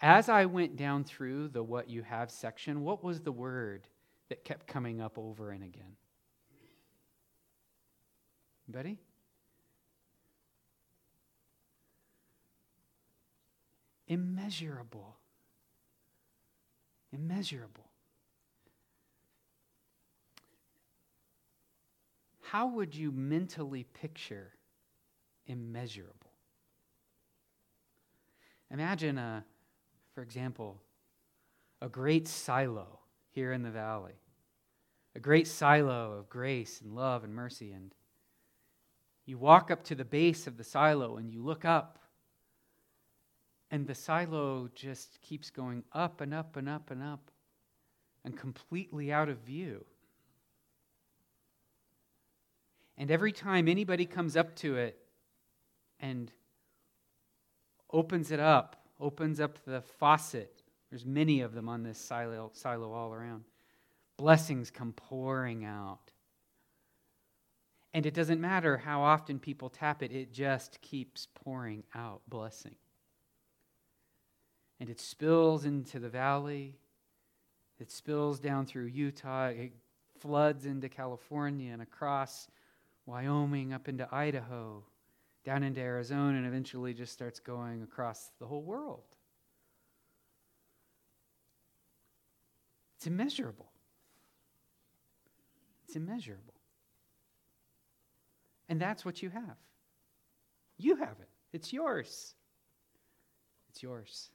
as 0.00 0.28
I 0.28 0.44
went 0.46 0.76
down 0.76 1.02
through 1.02 1.48
the 1.48 1.64
what 1.64 1.90
you 1.90 2.02
have 2.02 2.30
section, 2.30 2.84
what 2.84 3.02
was 3.02 3.20
the 3.20 3.32
word 3.32 3.88
that 4.28 4.44
kept 4.44 4.68
coming 4.68 5.00
up 5.00 5.18
over 5.18 5.50
and 5.50 5.64
again? 5.64 5.96
Anybody? 8.68 9.00
immeasurable. 14.06 15.16
Immeasurable. 17.12 17.90
How 22.50 22.68
would 22.68 22.94
you 22.94 23.10
mentally 23.10 23.82
picture 23.82 24.52
immeasurable? 25.46 26.32
Imagine, 28.70 29.18
a, 29.18 29.44
for 30.14 30.22
example, 30.22 30.80
a 31.82 31.88
great 31.88 32.28
silo 32.28 33.00
here 33.32 33.52
in 33.52 33.62
the 33.62 33.70
valley, 33.70 34.14
a 35.16 35.18
great 35.18 35.48
silo 35.48 36.12
of 36.12 36.28
grace 36.28 36.80
and 36.80 36.94
love 36.94 37.24
and 37.24 37.34
mercy. 37.34 37.72
And 37.72 37.92
you 39.24 39.38
walk 39.38 39.72
up 39.72 39.82
to 39.84 39.96
the 39.96 40.04
base 40.04 40.46
of 40.46 40.56
the 40.56 40.64
silo 40.64 41.16
and 41.16 41.32
you 41.32 41.42
look 41.42 41.64
up 41.64 41.98
and 43.72 43.88
the 43.88 43.94
silo 43.94 44.68
just 44.72 45.20
keeps 45.20 45.50
going 45.50 45.82
up 45.92 46.20
and 46.20 46.32
up 46.32 46.56
and 46.56 46.68
up 46.68 46.92
and 46.92 47.02
up 47.02 47.32
and 48.24 48.38
completely 48.38 49.12
out 49.12 49.28
of 49.28 49.38
view. 49.38 49.84
And 52.98 53.10
every 53.10 53.32
time 53.32 53.68
anybody 53.68 54.06
comes 54.06 54.36
up 54.36 54.54
to 54.56 54.76
it 54.76 54.98
and 56.00 56.32
opens 57.92 58.30
it 58.30 58.40
up, 58.40 58.76
opens 59.00 59.40
up 59.40 59.58
the 59.64 59.82
faucet, 59.82 60.62
there's 60.90 61.04
many 61.04 61.40
of 61.40 61.52
them 61.52 61.68
on 61.68 61.82
this 61.82 61.98
silo, 61.98 62.50
silo 62.54 62.92
all 62.92 63.12
around, 63.12 63.44
blessings 64.16 64.70
come 64.70 64.92
pouring 64.92 65.64
out. 65.64 66.12
And 67.92 68.06
it 68.06 68.14
doesn't 68.14 68.40
matter 68.40 68.76
how 68.76 69.02
often 69.02 69.38
people 69.38 69.68
tap 69.68 70.02
it, 70.02 70.12
it 70.12 70.32
just 70.32 70.80
keeps 70.80 71.26
pouring 71.34 71.84
out 71.94 72.22
blessing 72.28 72.76
and 74.80 74.90
it 74.90 75.00
spills 75.00 75.64
into 75.64 75.98
the 75.98 76.08
valley. 76.08 76.76
It 77.78 77.90
spills 77.90 78.38
down 78.38 78.66
through 78.66 78.86
Utah. 78.86 79.48
It 79.48 79.72
floods 80.20 80.66
into 80.66 80.88
California 80.88 81.72
and 81.72 81.82
across 81.82 82.48
Wyoming 83.06 83.72
up 83.72 83.88
into 83.88 84.08
Idaho, 84.12 84.82
down 85.44 85.62
into 85.62 85.80
Arizona, 85.80 86.38
and 86.38 86.46
eventually 86.46 86.92
just 86.92 87.12
starts 87.12 87.38
going 87.38 87.82
across 87.82 88.30
the 88.40 88.46
whole 88.46 88.62
world. 88.62 89.04
It's 92.96 93.06
immeasurable. 93.06 93.70
It's 95.84 95.94
immeasurable. 95.94 96.54
And 98.68 98.80
that's 98.80 99.04
what 99.04 99.22
you 99.22 99.30
have. 99.30 99.56
You 100.78 100.96
have 100.96 101.16
it, 101.20 101.28
it's 101.52 101.72
yours. 101.72 102.34
It's 103.70 103.82
yours. 103.82 104.30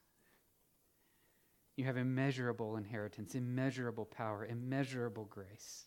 You 1.76 1.84
have 1.84 1.96
immeasurable 1.96 2.76
inheritance, 2.76 3.34
immeasurable 3.34 4.04
power, 4.04 4.46
immeasurable 4.46 5.24
grace. 5.24 5.86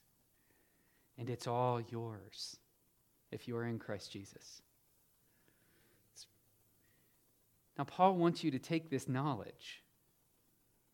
And 1.17 1.29
it's 1.29 1.47
all 1.47 1.79
yours 1.79 2.57
if 3.31 3.47
you 3.47 3.57
are 3.57 3.65
in 3.65 3.79
Christ 3.79 4.11
Jesus. 4.11 4.61
Now, 7.77 7.83
Paul 7.83 8.15
wants 8.15 8.43
you 8.43 8.51
to 8.51 8.59
take 8.59 8.89
this 8.89 9.09
knowledge 9.09 9.83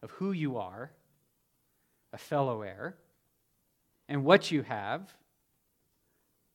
of 0.01 0.09
who 0.11 0.31
you 0.31 0.57
are, 0.57 0.91
a 2.11 2.17
fellow 2.17 2.63
heir, 2.63 2.95
and 4.09 4.25
what 4.25 4.51
you 4.51 4.63
have, 4.63 5.13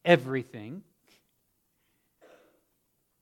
everything, 0.05 0.83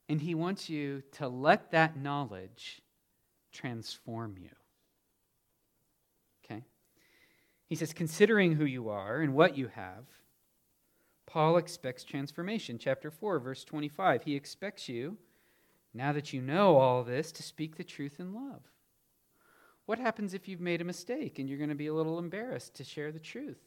and 0.08 0.20
he 0.20 0.34
wants 0.34 0.68
you 0.68 1.02
to 1.12 1.28
let 1.28 1.70
that 1.72 1.96
knowledge 1.96 2.82
transform 3.52 4.36
you. 4.38 4.50
Okay? 6.44 6.62
He 7.66 7.74
says, 7.74 7.92
considering 7.92 8.54
who 8.54 8.64
you 8.64 8.90
are 8.90 9.20
and 9.20 9.34
what 9.34 9.56
you 9.56 9.68
have, 9.68 10.04
Paul 11.34 11.56
expects 11.56 12.04
transformation. 12.04 12.78
Chapter 12.78 13.10
4, 13.10 13.40
verse 13.40 13.64
25. 13.64 14.22
He 14.22 14.36
expects 14.36 14.88
you, 14.88 15.16
now 15.92 16.12
that 16.12 16.32
you 16.32 16.40
know 16.40 16.76
all 16.76 17.02
this, 17.02 17.32
to 17.32 17.42
speak 17.42 17.74
the 17.74 17.82
truth 17.82 18.20
in 18.20 18.32
love. 18.32 18.60
What 19.86 19.98
happens 19.98 20.32
if 20.32 20.46
you've 20.46 20.60
made 20.60 20.80
a 20.80 20.84
mistake 20.84 21.40
and 21.40 21.48
you're 21.48 21.58
going 21.58 21.70
to 21.70 21.74
be 21.74 21.88
a 21.88 21.92
little 21.92 22.20
embarrassed 22.20 22.76
to 22.76 22.84
share 22.84 23.10
the 23.10 23.18
truth? 23.18 23.58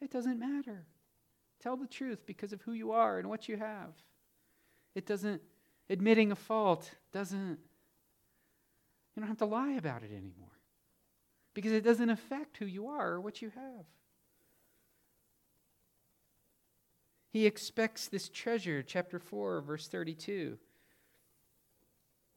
It 0.00 0.10
doesn't 0.10 0.38
matter. 0.38 0.86
Tell 1.60 1.76
the 1.76 1.86
truth 1.86 2.24
because 2.24 2.54
of 2.54 2.62
who 2.62 2.72
you 2.72 2.92
are 2.92 3.18
and 3.18 3.28
what 3.28 3.50
you 3.50 3.58
have. 3.58 3.92
It 4.94 5.04
doesn't, 5.04 5.42
admitting 5.90 6.32
a 6.32 6.36
fault 6.36 6.90
doesn't, 7.12 7.58
you 9.14 9.20
don't 9.20 9.28
have 9.28 9.36
to 9.36 9.44
lie 9.44 9.72
about 9.72 10.04
it 10.04 10.10
anymore 10.10 10.56
because 11.52 11.72
it 11.72 11.84
doesn't 11.84 12.08
affect 12.08 12.56
who 12.56 12.64
you 12.64 12.88
are 12.88 13.10
or 13.10 13.20
what 13.20 13.42
you 13.42 13.50
have. 13.50 13.84
He 17.30 17.46
expects 17.46 18.08
this 18.08 18.28
treasure, 18.28 18.82
chapter 18.82 19.18
4, 19.18 19.60
verse 19.60 19.88
32, 19.88 20.58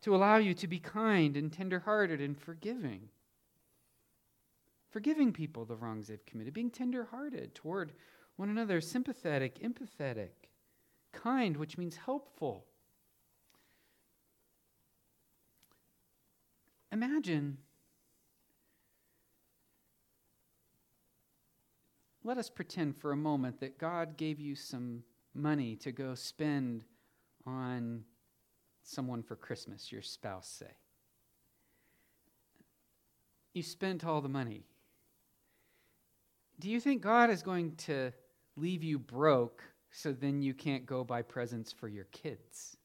to 0.01 0.15
allow 0.15 0.37
you 0.37 0.53
to 0.55 0.67
be 0.67 0.79
kind 0.79 1.37
and 1.37 1.51
tenderhearted 1.51 2.19
and 2.19 2.37
forgiving. 2.37 3.09
Forgiving 4.89 5.31
people 5.31 5.63
the 5.63 5.77
wrongs 5.77 6.07
they've 6.07 6.25
committed, 6.25 6.53
being 6.53 6.69
tenderhearted 6.69 7.55
toward 7.55 7.93
one 8.35 8.49
another, 8.49 8.81
sympathetic, 8.81 9.59
empathetic, 9.59 10.49
kind, 11.13 11.55
which 11.55 11.77
means 11.77 11.95
helpful. 11.95 12.65
Imagine 16.91 17.57
let 22.23 22.37
us 22.37 22.49
pretend 22.49 22.95
for 22.97 23.11
a 23.11 23.17
moment 23.17 23.59
that 23.59 23.77
God 23.77 24.17
gave 24.17 24.39
you 24.39 24.55
some 24.55 25.03
money 25.33 25.75
to 25.77 25.91
go 25.91 26.13
spend 26.13 26.85
on 27.45 28.03
someone 28.83 29.23
for 29.23 29.35
Christmas, 29.35 29.91
your 29.91 30.01
spouse, 30.01 30.47
say. 30.47 30.71
you 33.53 33.63
spent 33.63 34.05
all 34.05 34.21
the 34.21 34.29
money. 34.29 34.63
Do 36.59 36.69
you 36.69 36.79
think 36.79 37.01
God 37.01 37.29
is 37.29 37.41
going 37.41 37.75
to 37.87 38.11
leave 38.55 38.83
you 38.83 38.99
broke 38.99 39.63
so 39.91 40.13
then 40.13 40.41
you 40.41 40.53
can't 40.53 40.85
go 40.85 41.03
buy 41.03 41.21
presents 41.21 41.71
for 41.71 41.87
your 41.87 42.05
kids? 42.05 42.77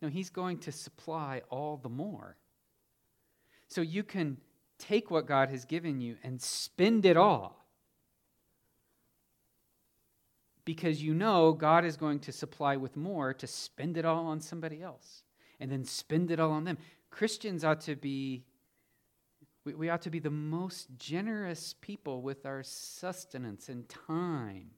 No, 0.00 0.08
He's 0.08 0.30
going 0.30 0.58
to 0.58 0.72
supply 0.72 1.42
all 1.50 1.76
the 1.76 1.88
more. 1.88 2.36
So 3.68 3.80
you 3.80 4.04
can 4.04 4.36
take 4.78 5.10
what 5.10 5.26
God 5.26 5.50
has 5.50 5.64
given 5.64 6.00
you 6.00 6.16
and 6.22 6.40
spend 6.40 7.04
it 7.06 7.16
all. 7.16 7.64
Because 10.64 11.02
you 11.02 11.14
know 11.14 11.52
God 11.52 11.84
is 11.84 11.96
going 11.96 12.18
to 12.20 12.32
supply 12.32 12.76
with 12.76 12.96
more 12.96 13.32
to 13.34 13.46
spend 13.46 13.96
it 13.96 14.04
all 14.04 14.26
on 14.26 14.40
somebody 14.40 14.82
else 14.82 15.22
and 15.60 15.70
then 15.70 15.84
spend 15.84 16.30
it 16.30 16.40
all 16.40 16.50
on 16.50 16.64
them. 16.64 16.78
Christians 17.10 17.64
ought 17.64 17.80
to 17.82 17.94
be 17.96 18.44
we, 19.74 19.88
ought 19.88 20.02
to 20.02 20.10
be 20.10 20.20
the 20.20 20.30
most 20.30 20.86
generous 20.96 21.74
people 21.80 22.22
with 22.22 22.46
our 22.46 22.62
sustenance 22.62 23.68
and 23.68 23.88
time 23.88 24.70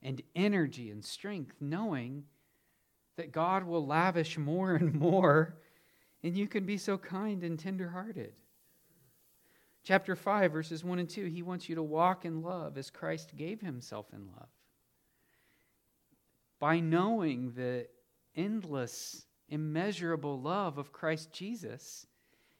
and 0.00 0.22
energy 0.36 0.90
and 0.90 1.04
strength, 1.04 1.56
knowing 1.60 2.24
that 3.16 3.32
God 3.32 3.64
will 3.64 3.84
lavish 3.84 4.38
more 4.38 4.74
and 4.74 4.94
more, 4.94 5.56
and 6.22 6.36
you 6.36 6.46
can 6.46 6.64
be 6.64 6.76
so 6.76 6.96
kind 6.96 7.42
and 7.42 7.58
tenderhearted. 7.58 8.32
Chapter 9.84 10.14
5, 10.14 10.52
verses 10.52 10.84
1 10.84 10.98
and 11.00 11.08
2, 11.08 11.24
he 11.24 11.42
wants 11.42 11.68
you 11.68 11.74
to 11.74 11.82
walk 11.82 12.24
in 12.24 12.42
love 12.42 12.78
as 12.78 12.90
Christ 12.90 13.36
gave 13.36 13.60
himself 13.60 14.06
in 14.12 14.26
love. 14.26 14.48
By 16.60 16.78
knowing 16.78 17.52
the 17.56 17.88
endless, 18.36 19.26
immeasurable 19.48 20.40
love 20.40 20.78
of 20.78 20.92
Christ 20.92 21.32
Jesus, 21.32 22.06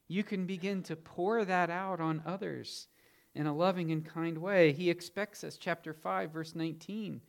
you 0.09 0.25
can 0.25 0.47
begin 0.47 0.83
to 0.85 0.97
pour 0.97 1.45
that 1.45 1.71
out 1.71 2.01
on 2.01 2.23
others 2.27 2.89
in 3.35 3.47
a 3.47 3.55
loving 3.55 3.93
and 3.93 4.05
kind 4.05 4.39
way. 4.39 4.73
He 4.73 4.91
expects 4.91 5.45
us, 5.45 5.57
chapter 5.57 5.95
5, 5.95 6.33
verse 6.33 6.57
19, 6.57 7.21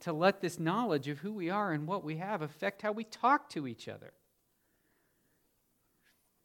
to 0.00 0.12
let 0.12 0.40
this 0.40 0.58
knowledge 0.58 1.08
of 1.08 1.18
who 1.18 1.32
we 1.34 1.50
are 1.50 1.72
and 1.72 1.86
what 1.86 2.02
we 2.02 2.16
have 2.16 2.40
affect 2.40 2.80
how 2.80 2.92
we 2.92 3.04
talk 3.04 3.50
to 3.50 3.66
each 3.66 3.86
other. 3.86 4.14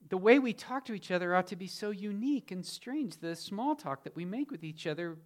The 0.10 0.17
way 0.17 0.39
we 0.39 0.54
talk 0.54 0.86
to 0.86 0.93
each 0.93 1.12
other 1.12 1.36
ought 1.36 1.48
to 1.48 1.56
be 1.56 1.67
so 1.67 1.89
unique 1.89 2.52
and 2.52 2.65
strange. 2.65 3.17
The 3.17 3.36
small 3.36 3.76
talk 3.76 4.04
that 4.04 4.15
we 4.15 4.26
make 4.26 4.52
with 4.52 4.63
each 4.63 4.88
other 4.88 5.17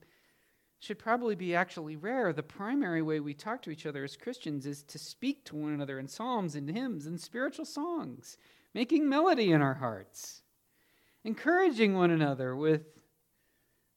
should 0.80 0.98
probably 0.98 1.36
be 1.36 1.54
actually 1.54 1.96
rare. 1.96 2.34
The 2.34 2.41
primary 2.41 3.02
way 3.02 3.20
we 3.20 3.34
talk 3.34 3.62
to 3.63 3.70
each 3.70 3.86
other 3.86 4.04
as 4.04 4.17
Christians 4.17 4.65
is 4.65 4.82
to 4.84 4.98
speak 4.98 5.46
to 5.46 5.56
one 5.56 5.74
another 5.74 6.00
in 6.00 6.08
psalms 6.08 6.56
and 6.56 6.70
hymns 6.70 7.06
and 7.06 7.20
spiritual 7.22 7.65
songs, 7.65 8.38
making 8.74 9.08
melody 9.08 9.52
in 9.52 9.62
our 9.62 9.76
hearts 9.76 10.41
encouraging 11.24 11.94
one 11.94 12.12
another 12.12 12.56
with 12.56 12.84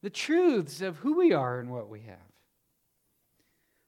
the 0.03 0.11
truths 0.11 0.81
of 0.81 0.99
who 0.99 1.17
we 1.17 1.33
are 1.33 1.59
and 1.59 1.71
what 1.71 1.89
we 1.89 2.01
have. 2.01 2.19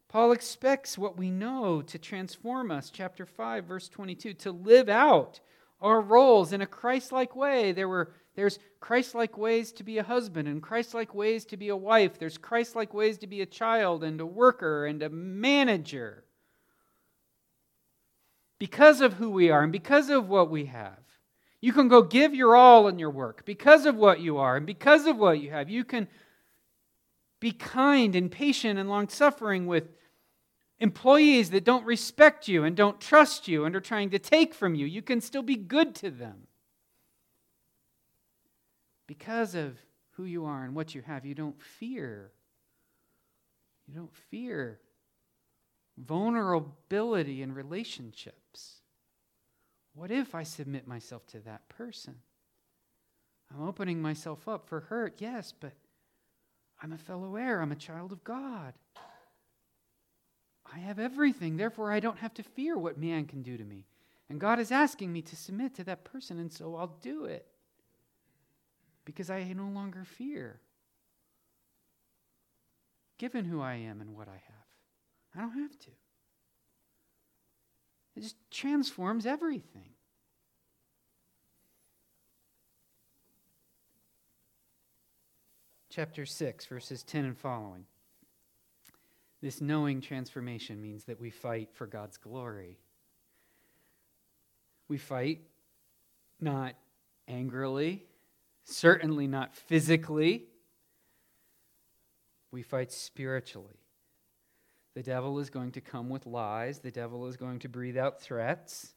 Paul 0.08 0.32
expects 0.32 0.96
what 0.96 1.18
we 1.18 1.30
know 1.30 1.82
to 1.82 1.98
transform 1.98 2.70
us, 2.70 2.90
chapter 2.90 3.26
5, 3.26 3.64
verse 3.64 3.88
22, 3.88 4.34
to 4.34 4.52
live 4.52 4.88
out 4.88 5.40
our 5.80 6.00
roles 6.00 6.52
in 6.52 6.62
a 6.62 6.66
Christ 6.66 7.12
like 7.12 7.36
way. 7.36 7.72
There 7.72 7.88
were, 7.88 8.12
there's 8.34 8.58
Christ 8.80 9.14
like 9.14 9.36
ways 9.36 9.72
to 9.72 9.84
be 9.84 9.98
a 9.98 10.02
husband, 10.02 10.48
and 10.48 10.62
Christ 10.62 10.94
like 10.94 11.14
ways 11.14 11.44
to 11.46 11.56
be 11.56 11.68
a 11.68 11.76
wife. 11.76 12.18
There's 12.18 12.38
Christ 12.38 12.76
like 12.76 12.94
ways 12.94 13.18
to 13.18 13.26
be 13.26 13.42
a 13.42 13.46
child, 13.46 14.04
and 14.04 14.20
a 14.20 14.26
worker, 14.26 14.86
and 14.86 15.02
a 15.02 15.10
manager. 15.10 16.24
Because 18.58 19.00
of 19.00 19.14
who 19.14 19.30
we 19.30 19.50
are, 19.50 19.62
and 19.62 19.72
because 19.72 20.08
of 20.08 20.28
what 20.28 20.50
we 20.50 20.66
have. 20.66 20.98
You 21.60 21.72
can 21.72 21.88
go 21.88 22.02
give 22.02 22.34
your 22.34 22.54
all 22.54 22.86
in 22.88 22.98
your 22.98 23.10
work 23.10 23.44
because 23.44 23.86
of 23.86 23.96
what 23.96 24.20
you 24.20 24.38
are 24.38 24.56
and 24.56 24.66
because 24.66 25.06
of 25.06 25.16
what 25.16 25.40
you 25.40 25.50
have. 25.50 25.68
You 25.68 25.84
can 25.84 26.06
be 27.40 27.50
kind 27.50 28.14
and 28.14 28.30
patient 28.30 28.78
and 28.78 28.88
long 28.88 29.08
suffering 29.08 29.66
with 29.66 29.88
employees 30.78 31.50
that 31.50 31.64
don't 31.64 31.86
respect 31.86 32.48
you 32.48 32.64
and 32.64 32.76
don't 32.76 33.00
trust 33.00 33.48
you 33.48 33.64
and 33.64 33.74
are 33.74 33.80
trying 33.80 34.10
to 34.10 34.18
take 34.18 34.54
from 34.54 34.74
you. 34.74 34.86
You 34.86 35.02
can 35.02 35.20
still 35.20 35.42
be 35.42 35.56
good 35.56 35.94
to 35.96 36.10
them. 36.10 36.46
Because 39.06 39.54
of 39.54 39.78
who 40.12 40.24
you 40.24 40.44
are 40.44 40.64
and 40.64 40.74
what 40.74 40.94
you 40.94 41.02
have, 41.02 41.24
you 41.24 41.34
don't 41.34 41.60
fear. 41.60 42.32
You 43.86 43.94
don't 43.94 44.14
fear 44.30 44.80
vulnerability 45.96 47.42
in 47.42 47.54
relationships. 47.54 48.80
What 49.94 50.10
if 50.10 50.34
I 50.34 50.42
submit 50.42 50.86
myself 50.86 51.26
to 51.28 51.38
that 51.40 51.68
person? 51.68 52.16
I'm 53.54 53.66
opening 53.66 54.02
myself 54.02 54.48
up 54.48 54.68
for 54.68 54.80
hurt, 54.80 55.14
yes, 55.18 55.54
but 55.58 55.72
I'm 56.82 56.92
a 56.92 56.98
fellow 56.98 57.36
heir. 57.36 57.62
I'm 57.62 57.72
a 57.72 57.76
child 57.76 58.12
of 58.12 58.22
God. 58.24 58.74
I 60.76 60.80
have 60.80 60.98
everything, 60.98 61.56
therefore, 61.56 61.90
I 61.90 62.00
don't 62.00 62.18
have 62.18 62.34
to 62.34 62.42
fear 62.42 62.76
what 62.76 62.98
man 62.98 63.24
can 63.24 63.42
do 63.42 63.56
to 63.56 63.64
me. 63.64 63.86
And 64.28 64.38
God 64.38 64.58
is 64.58 64.70
asking 64.70 65.10
me 65.10 65.22
to 65.22 65.34
submit 65.34 65.74
to 65.76 65.84
that 65.84 66.04
person, 66.04 66.38
and 66.38 66.52
so 66.52 66.76
I'll 66.76 66.98
do 67.00 67.24
it 67.24 67.46
because 69.06 69.30
I 69.30 69.42
no 69.54 69.68
longer 69.68 70.04
fear. 70.04 70.60
Given 73.16 73.46
who 73.46 73.62
I 73.62 73.76
am 73.76 74.02
and 74.02 74.14
what 74.14 74.28
I 74.28 74.32
have, 74.32 74.66
I 75.34 75.40
don't 75.40 75.62
have 75.62 75.78
to. 75.78 75.90
It 78.14 78.20
just 78.20 78.36
transforms 78.50 79.24
everything. 79.24 79.90
Chapter 85.88 86.26
6, 86.26 86.66
verses 86.66 87.02
10 87.02 87.24
and 87.24 87.38
following. 87.38 87.86
This 89.42 89.60
knowing 89.60 90.00
transformation 90.00 90.80
means 90.80 91.04
that 91.04 91.20
we 91.20 91.30
fight 91.30 91.70
for 91.74 91.86
God's 91.86 92.16
glory. 92.16 92.78
We 94.88 94.98
fight 94.98 95.40
not 96.40 96.74
angrily, 97.28 98.04
certainly 98.64 99.26
not 99.26 99.54
physically. 99.54 100.46
We 102.50 102.62
fight 102.62 102.92
spiritually. 102.92 103.80
The 104.94 105.02
devil 105.02 105.38
is 105.38 105.50
going 105.50 105.72
to 105.72 105.80
come 105.80 106.08
with 106.08 106.24
lies. 106.24 106.78
The 106.78 106.90
devil 106.90 107.26
is 107.26 107.36
going 107.36 107.58
to 107.60 107.68
breathe 107.68 107.98
out 107.98 108.20
threats, 108.20 108.94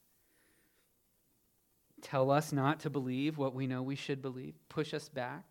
tell 2.02 2.32
us 2.32 2.54
not 2.54 2.80
to 2.82 2.90
believe 2.90 3.38
what 3.38 3.54
we 3.54 3.68
know 3.68 3.82
we 3.82 3.96
should 3.96 4.22
believe, 4.22 4.56
push 4.70 4.94
us 4.94 5.10
back. 5.10 5.44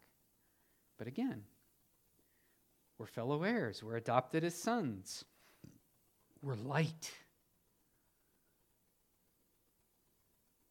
But 0.96 1.06
again, 1.06 1.42
we're 2.98 3.06
fellow 3.06 3.42
heirs, 3.44 3.82
we're 3.82 3.96
adopted 3.96 4.44
as 4.44 4.54
sons, 4.54 5.24
we're 6.42 6.54
light. 6.54 7.12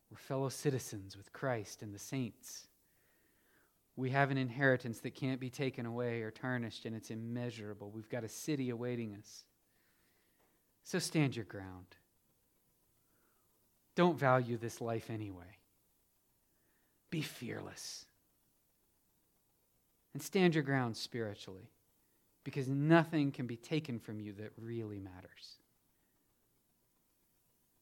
We're 0.09 0.17
fellow 0.17 0.49
citizens 0.49 1.17
with 1.17 1.33
Christ 1.33 1.81
and 1.81 1.93
the 1.93 1.99
saints. 1.99 2.67
We 3.95 4.11
have 4.11 4.31
an 4.31 4.37
inheritance 4.37 4.99
that 4.99 5.15
can't 5.15 5.39
be 5.39 5.49
taken 5.49 5.85
away 5.85 6.21
or 6.21 6.31
tarnished, 6.31 6.85
and 6.85 6.95
it's 6.95 7.11
immeasurable. 7.11 7.91
We've 7.91 8.09
got 8.09 8.23
a 8.23 8.29
city 8.29 8.69
awaiting 8.69 9.15
us. 9.15 9.43
So 10.83 10.99
stand 10.99 11.35
your 11.35 11.45
ground. 11.45 11.87
Don't 13.95 14.17
value 14.17 14.57
this 14.57 14.79
life 14.79 15.09
anyway. 15.09 15.57
Be 17.09 17.21
fearless. 17.21 18.05
And 20.13 20.21
stand 20.21 20.55
your 20.55 20.63
ground 20.63 20.95
spiritually 20.95 21.69
because 22.47 22.69
nothing 22.69 23.29
can 23.29 23.45
be 23.45 23.57
taken 23.57 23.99
from 23.99 24.21
you 24.21 24.31
that 24.31 24.53
really 24.57 24.99
matters. 24.99 25.57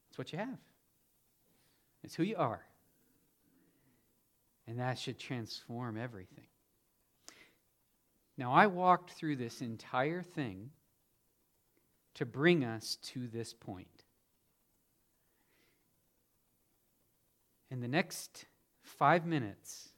It's 0.09 0.17
what 0.17 0.33
you 0.33 0.39
have, 0.39 0.57
it's 2.03 2.15
who 2.15 2.23
you 2.23 2.35
are. 2.35 2.63
And 4.65 4.79
that 4.79 4.97
should 4.97 5.19
transform 5.19 5.99
everything. 5.99 6.47
Now, 8.39 8.53
I 8.53 8.65
walked 8.65 9.11
through 9.11 9.35
this 9.35 9.61
entire 9.61 10.23
thing 10.23 10.71
to 12.15 12.25
bring 12.25 12.65
us 12.65 12.97
to 13.13 13.27
this 13.27 13.53
point. 13.53 14.03
In 17.69 17.81
the 17.81 17.87
next 17.87 18.45
five 18.81 19.27
minutes 19.27 19.89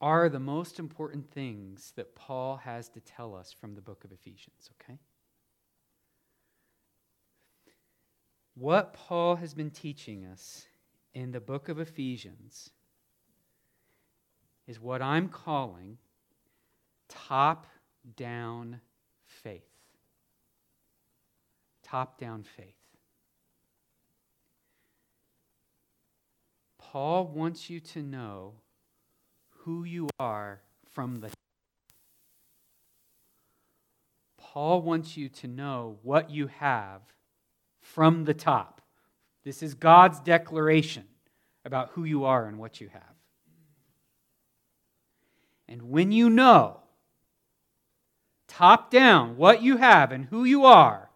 are 0.00 0.28
the 0.28 0.38
most 0.38 0.78
important 0.78 1.30
things 1.30 1.92
that 1.96 2.14
Paul 2.14 2.58
has 2.58 2.88
to 2.90 3.00
tell 3.00 3.34
us 3.34 3.52
from 3.52 3.74
the 3.74 3.80
book 3.80 4.04
of 4.04 4.12
Ephesians, 4.12 4.70
okay? 4.80 4.98
What 8.54 8.92
Paul 8.92 9.36
has 9.36 9.54
been 9.54 9.70
teaching 9.70 10.24
us 10.24 10.66
in 11.14 11.32
the 11.32 11.40
book 11.40 11.68
of 11.68 11.78
Ephesians 11.78 12.70
is 14.66 14.80
what 14.80 15.00
I'm 15.00 15.28
calling 15.28 15.98
top 17.08 17.66
down 18.16 18.80
faith. 19.24 19.62
Top 21.82 22.20
down 22.20 22.42
faith. 22.42 22.74
Paul 26.78 27.26
wants 27.26 27.68
you 27.68 27.80
to 27.80 28.02
know 28.02 28.54
who 29.68 29.84
you 29.84 30.08
are 30.18 30.62
from 30.92 31.20
the 31.20 31.26
top. 31.26 31.34
Paul 34.38 34.80
wants 34.80 35.14
you 35.14 35.28
to 35.28 35.46
know 35.46 35.98
what 36.02 36.30
you 36.30 36.46
have 36.46 37.02
from 37.82 38.24
the 38.24 38.32
top. 38.32 38.80
This 39.44 39.62
is 39.62 39.74
God's 39.74 40.20
declaration 40.20 41.04
about 41.66 41.90
who 41.90 42.04
you 42.04 42.24
are 42.24 42.46
and 42.46 42.58
what 42.58 42.80
you 42.80 42.88
have. 42.88 43.02
And 45.68 45.82
when 45.90 46.12
you 46.12 46.30
know, 46.30 46.80
top 48.46 48.90
down, 48.90 49.36
what 49.36 49.60
you 49.60 49.76
have 49.76 50.12
and 50.12 50.24
who 50.24 50.44
you 50.44 50.64
are, 50.64 51.10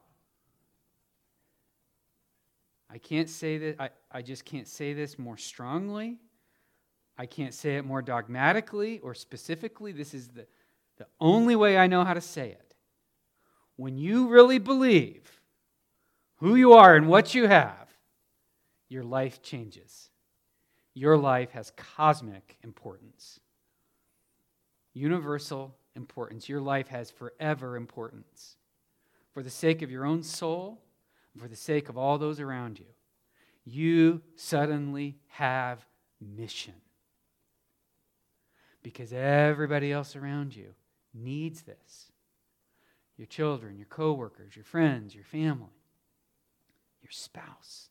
I 2.90 2.98
can't 2.98 3.30
say 3.30 3.56
that, 3.56 3.76
I, 3.80 3.88
I 4.10 4.20
just 4.20 4.44
can't 4.44 4.68
say 4.68 4.92
this 4.92 5.18
more 5.18 5.38
strongly. 5.38 6.18
I 7.18 7.26
can't 7.26 7.54
say 7.54 7.76
it 7.76 7.84
more 7.84 8.02
dogmatically 8.02 8.98
or 9.00 9.14
specifically. 9.14 9.92
This 9.92 10.14
is 10.14 10.28
the, 10.28 10.46
the 10.96 11.06
only 11.20 11.56
way 11.56 11.76
I 11.76 11.86
know 11.86 12.04
how 12.04 12.14
to 12.14 12.20
say 12.20 12.48
it. 12.48 12.74
When 13.76 13.98
you 13.98 14.28
really 14.28 14.58
believe 14.58 15.40
who 16.36 16.54
you 16.56 16.72
are 16.72 16.96
and 16.96 17.08
what 17.08 17.34
you 17.34 17.46
have, 17.46 17.88
your 18.88 19.04
life 19.04 19.42
changes. 19.42 20.10
Your 20.94 21.16
life 21.16 21.52
has 21.52 21.72
cosmic 21.76 22.58
importance, 22.62 23.40
universal 24.92 25.74
importance. 25.96 26.48
Your 26.48 26.60
life 26.60 26.88
has 26.88 27.10
forever 27.10 27.76
importance. 27.76 28.56
For 29.32 29.42
the 29.42 29.50
sake 29.50 29.80
of 29.80 29.90
your 29.90 30.04
own 30.04 30.22
soul, 30.22 30.82
for 31.38 31.48
the 31.48 31.56
sake 31.56 31.88
of 31.88 31.96
all 31.96 32.18
those 32.18 32.40
around 32.40 32.78
you, 32.78 32.84
you 33.64 34.20
suddenly 34.36 35.16
have 35.28 35.86
mission. 36.20 36.74
Because 38.82 39.12
everybody 39.12 39.92
else 39.92 40.16
around 40.16 40.56
you 40.56 40.74
needs 41.14 41.62
this. 41.62 42.10
Your 43.16 43.26
children, 43.26 43.76
your 43.76 43.86
coworkers, 43.86 44.56
your 44.56 44.64
friends, 44.64 45.14
your 45.14 45.24
family, 45.24 45.78
your 47.02 47.10
spouse, 47.10 47.88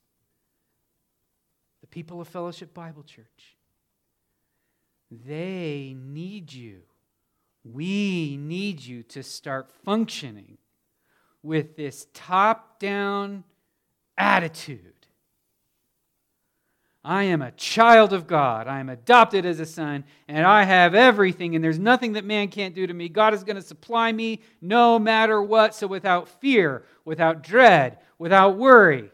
the 1.79 1.87
people 1.87 2.19
of 2.19 2.27
Fellowship 2.27 2.73
Bible 2.73 3.03
Church. 3.03 3.55
They 5.09 5.95
need 5.97 6.51
you. 6.53 6.81
We 7.63 8.37
need 8.37 8.81
you 8.81 9.03
to 9.03 9.23
start 9.23 9.71
functioning 9.85 10.57
with 11.43 11.75
this 11.75 12.07
top 12.13 12.79
down 12.79 13.43
attitude. 14.17 15.00
I 17.03 17.23
am 17.23 17.41
a 17.41 17.51
child 17.51 18.13
of 18.13 18.27
God. 18.27 18.67
I 18.67 18.79
am 18.79 18.89
adopted 18.89 19.43
as 19.45 19.59
a 19.59 19.65
son, 19.65 20.03
and 20.27 20.45
I 20.45 20.63
have 20.63 20.93
everything, 20.93 21.55
and 21.55 21.63
there's 21.63 21.79
nothing 21.79 22.13
that 22.13 22.25
man 22.25 22.49
can't 22.49 22.75
do 22.75 22.85
to 22.85 22.93
me. 22.93 23.09
God 23.09 23.33
is 23.33 23.43
going 23.43 23.55
to 23.55 23.61
supply 23.61 24.11
me 24.11 24.41
no 24.61 24.99
matter 24.99 25.41
what. 25.41 25.73
So, 25.73 25.87
without 25.87 26.29
fear, 26.29 26.83
without 27.03 27.41
dread, 27.41 27.97
without 28.19 28.55
worry, 28.55 29.09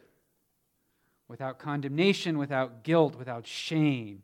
without 1.30 1.60
condemnation, 1.60 2.38
without 2.38 2.84
guilt, 2.84 3.16
without 3.16 3.48
shame, 3.48 4.24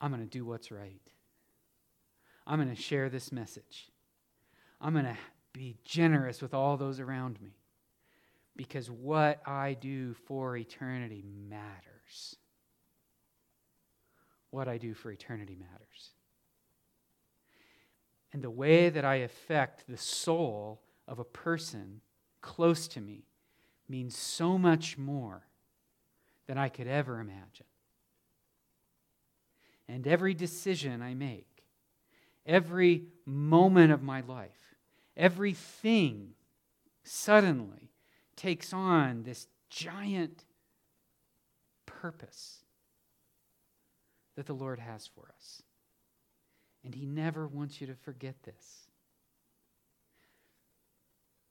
I'm 0.00 0.10
going 0.10 0.22
to 0.22 0.28
do 0.28 0.46
what's 0.46 0.70
right. 0.70 1.02
I'm 2.46 2.58
going 2.58 2.74
to 2.74 2.80
share 2.80 3.10
this 3.10 3.30
message. 3.30 3.90
I'm 4.80 4.94
going 4.94 5.04
to 5.04 5.18
be 5.52 5.76
generous 5.84 6.40
with 6.40 6.54
all 6.54 6.78
those 6.78 6.98
around 6.98 7.38
me 7.42 7.58
because 8.58 8.90
what 8.90 9.40
I 9.46 9.74
do 9.74 10.14
for 10.26 10.56
eternity 10.56 11.22
matters. 11.48 12.34
What 14.50 14.66
I 14.66 14.78
do 14.78 14.94
for 14.94 15.12
eternity 15.12 15.56
matters. 15.56 16.10
And 18.32 18.42
the 18.42 18.50
way 18.50 18.90
that 18.90 19.04
I 19.04 19.16
affect 19.16 19.84
the 19.88 19.96
soul 19.96 20.82
of 21.06 21.20
a 21.20 21.24
person 21.24 22.00
close 22.40 22.88
to 22.88 23.00
me 23.00 23.28
means 23.88 24.16
so 24.18 24.58
much 24.58 24.98
more 24.98 25.46
than 26.48 26.58
I 26.58 26.68
could 26.68 26.88
ever 26.88 27.20
imagine. 27.20 27.66
And 29.86 30.04
every 30.04 30.34
decision 30.34 31.00
I 31.00 31.14
make, 31.14 31.62
every 32.44 33.04
moment 33.24 33.92
of 33.92 34.02
my 34.02 34.22
life, 34.22 34.74
everything 35.16 36.32
suddenly 37.04 37.92
takes 38.38 38.72
on 38.72 39.24
this 39.24 39.48
giant 39.68 40.44
purpose 41.84 42.64
that 44.36 44.46
the 44.46 44.54
Lord 44.54 44.78
has 44.78 45.06
for 45.06 45.30
us. 45.36 45.62
And 46.84 46.94
He 46.94 47.04
never 47.04 47.46
wants 47.46 47.80
you 47.80 47.86
to 47.88 47.94
forget 47.94 48.42
this. 48.44 48.88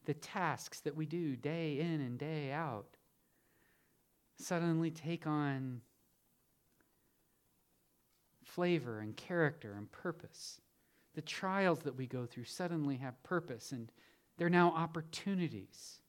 The 0.06 0.14
tasks 0.14 0.80
that 0.80 0.96
we 0.96 1.06
do 1.06 1.36
day 1.36 1.80
in 1.80 2.00
and 2.00 2.18
day 2.18 2.52
out 2.52 2.98
suddenly 4.38 4.90
take 4.90 5.28
on 5.28 5.82
flavor 8.44 9.02
and 9.02 9.18
character 9.18 9.74
and 9.78 9.92
purpose 9.92 10.62
the 11.18 11.22
trials 11.24 11.80
that 11.80 11.98
we 11.98 12.06
go 12.06 12.28
through 12.28 12.44
suddenly 12.44 12.96
have 12.98 13.22
purpose 13.24 13.72
and 13.72 13.92
they're 14.38 14.52
now 14.52 14.72
opportunities. 14.78 16.00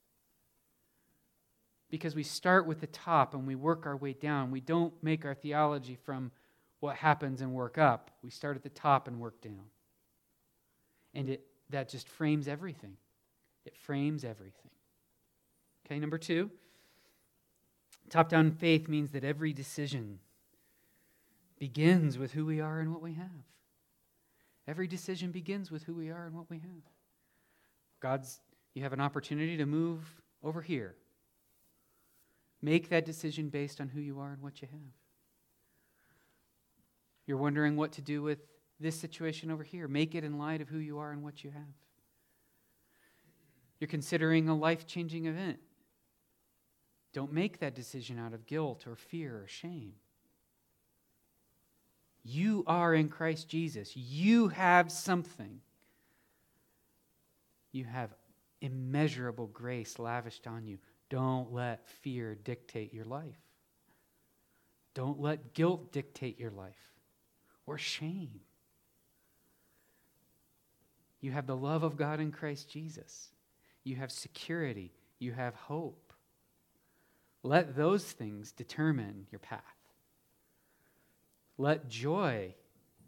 Because 1.91 2.15
we 2.15 2.23
start 2.23 2.67
with 2.67 2.81
the 2.81 2.87
top 2.87 3.35
and 3.35 3.47
we 3.47 3.55
work 3.55 3.87
our 3.87 3.97
way 3.97 4.13
down. 4.13 4.51
We 4.51 4.61
don't 4.61 4.93
make 5.03 5.25
our 5.25 5.35
theology 5.35 5.97
from 6.05 6.31
what 6.81 6.97
happens 6.97 7.41
and 7.41 7.53
work 7.53 7.79
up. 7.79 8.11
We 8.23 8.31
start 8.31 8.57
at 8.57 8.63
the 8.63 8.69
top 8.69 9.09
and 9.09 9.19
work 9.19 9.41
down. 9.41 9.65
And 11.15 11.31
it, 11.31 11.47
that 11.71 11.89
just 11.89 12.09
frames 12.09 12.47
everything. 12.47 12.97
It 13.65 13.77
frames 13.77 14.25
everything. 14.25 14.71
Okay, 15.87 15.99
number 15.99 16.19
two 16.19 16.51
top 18.11 18.31
down 18.31 18.51
faith 18.51 18.89
means 18.89 19.11
that 19.11 19.23
every 19.23 19.53
decision 19.53 20.19
begins 21.59 22.17
with 22.17 22.33
who 22.33 22.47
we 22.47 22.61
are 22.61 22.81
and 22.81 22.93
what 22.93 23.03
we 23.03 23.15
have. 23.15 23.29
Every 24.67 24.87
decision 24.87 25.31
begins 25.31 25.71
with 25.71 25.83
who 25.85 25.95
we 25.95 26.11
are 26.11 26.27
and 26.27 26.35
what 26.35 26.49
we 26.51 26.59
have. 26.59 26.83
God's, 28.01 28.41
you 28.75 28.83
have 28.83 28.93
an 28.93 29.01
opportunity 29.01 29.57
to 29.57 29.67
move 29.67 30.01
over 30.43 30.63
here. 30.63 30.95
Make 32.61 32.89
that 32.89 33.05
decision 33.05 33.49
based 33.49 33.81
on 33.81 33.89
who 33.89 34.01
you 34.01 34.19
are 34.21 34.33
and 34.33 34.43
what 34.43 34.61
you 34.61 34.69
have. 34.71 34.81
You're 37.27 37.37
wondering 37.37 37.77
what 37.77 37.93
to 37.93 38.03
do 38.03 38.23
with 38.23 38.39
this 38.81 38.99
situation 38.99 39.51
over 39.51 39.63
here. 39.63 39.87
Make 39.87 40.15
it 40.15 40.25
in 40.25 40.39
light 40.39 40.61
of 40.61 40.69
who 40.69 40.79
you 40.79 40.99
are 40.99 41.13
and 41.13 41.23
what 41.23 41.45
you 41.45 41.51
have. 41.51 41.63
You're 43.79 43.89
considering 43.89 44.49
a 44.49 44.57
life 44.57 44.87
changing 44.87 45.27
event. 45.27 45.59
Don't 47.13 47.33
make 47.33 47.61
that 47.61 47.75
decision 47.75 48.19
out 48.19 48.35
of 48.35 48.47
guilt 48.47 48.87
or 48.87 48.97
fear 48.97 49.37
or 49.43 49.47
shame. 49.47 49.95
You 52.25 52.65
are 52.67 52.95
in 52.95 53.09
Christ 53.09 53.49
Jesus. 53.49 53.97
You 53.97 54.49
have 54.49 54.93
something. 54.93 55.61
You 57.73 57.85
have 57.85 58.15
immeasurable 58.61 59.47
grace 59.47 59.99
lavished 59.99 60.47
on 60.47 60.67
you. 60.67 60.79
Don't 61.11 61.53
let 61.53 61.89
fear 62.03 62.35
dictate 62.35 62.93
your 62.93 63.05
life. 63.05 63.39
Don't 64.95 65.21
let 65.21 65.55
guilt 65.55 65.93
dictate 65.93 66.39
your 66.39 66.51
life 66.51 66.93
or 67.67 67.79
shame. 67.79 68.41
You 71.21 71.33
have 71.33 71.47
the 71.47 71.57
love 71.57 71.83
of 71.83 71.97
God 71.97 72.21
in 72.21 72.33
Christ 72.33 72.71
Jesus. 72.71 73.31
You 73.85 73.97
have 73.97 74.13
security. 74.13 74.93
You 75.19 75.33
have 75.33 75.55
hope. 75.55 76.13
Let 77.43 77.77
those 77.77 78.05
things 78.05 78.53
determine 78.53 79.27
your 79.31 79.39
path. 79.39 79.63
Let 81.57 81.89
joy, 81.89 82.55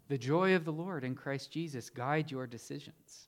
the 0.09 0.17
joy 0.17 0.55
of 0.55 0.65
the 0.65 0.73
Lord 0.73 1.03
in 1.03 1.15
Christ 1.15 1.51
Jesus, 1.51 1.89
guide 1.89 2.31
your 2.31 2.47
decisions. 2.47 3.27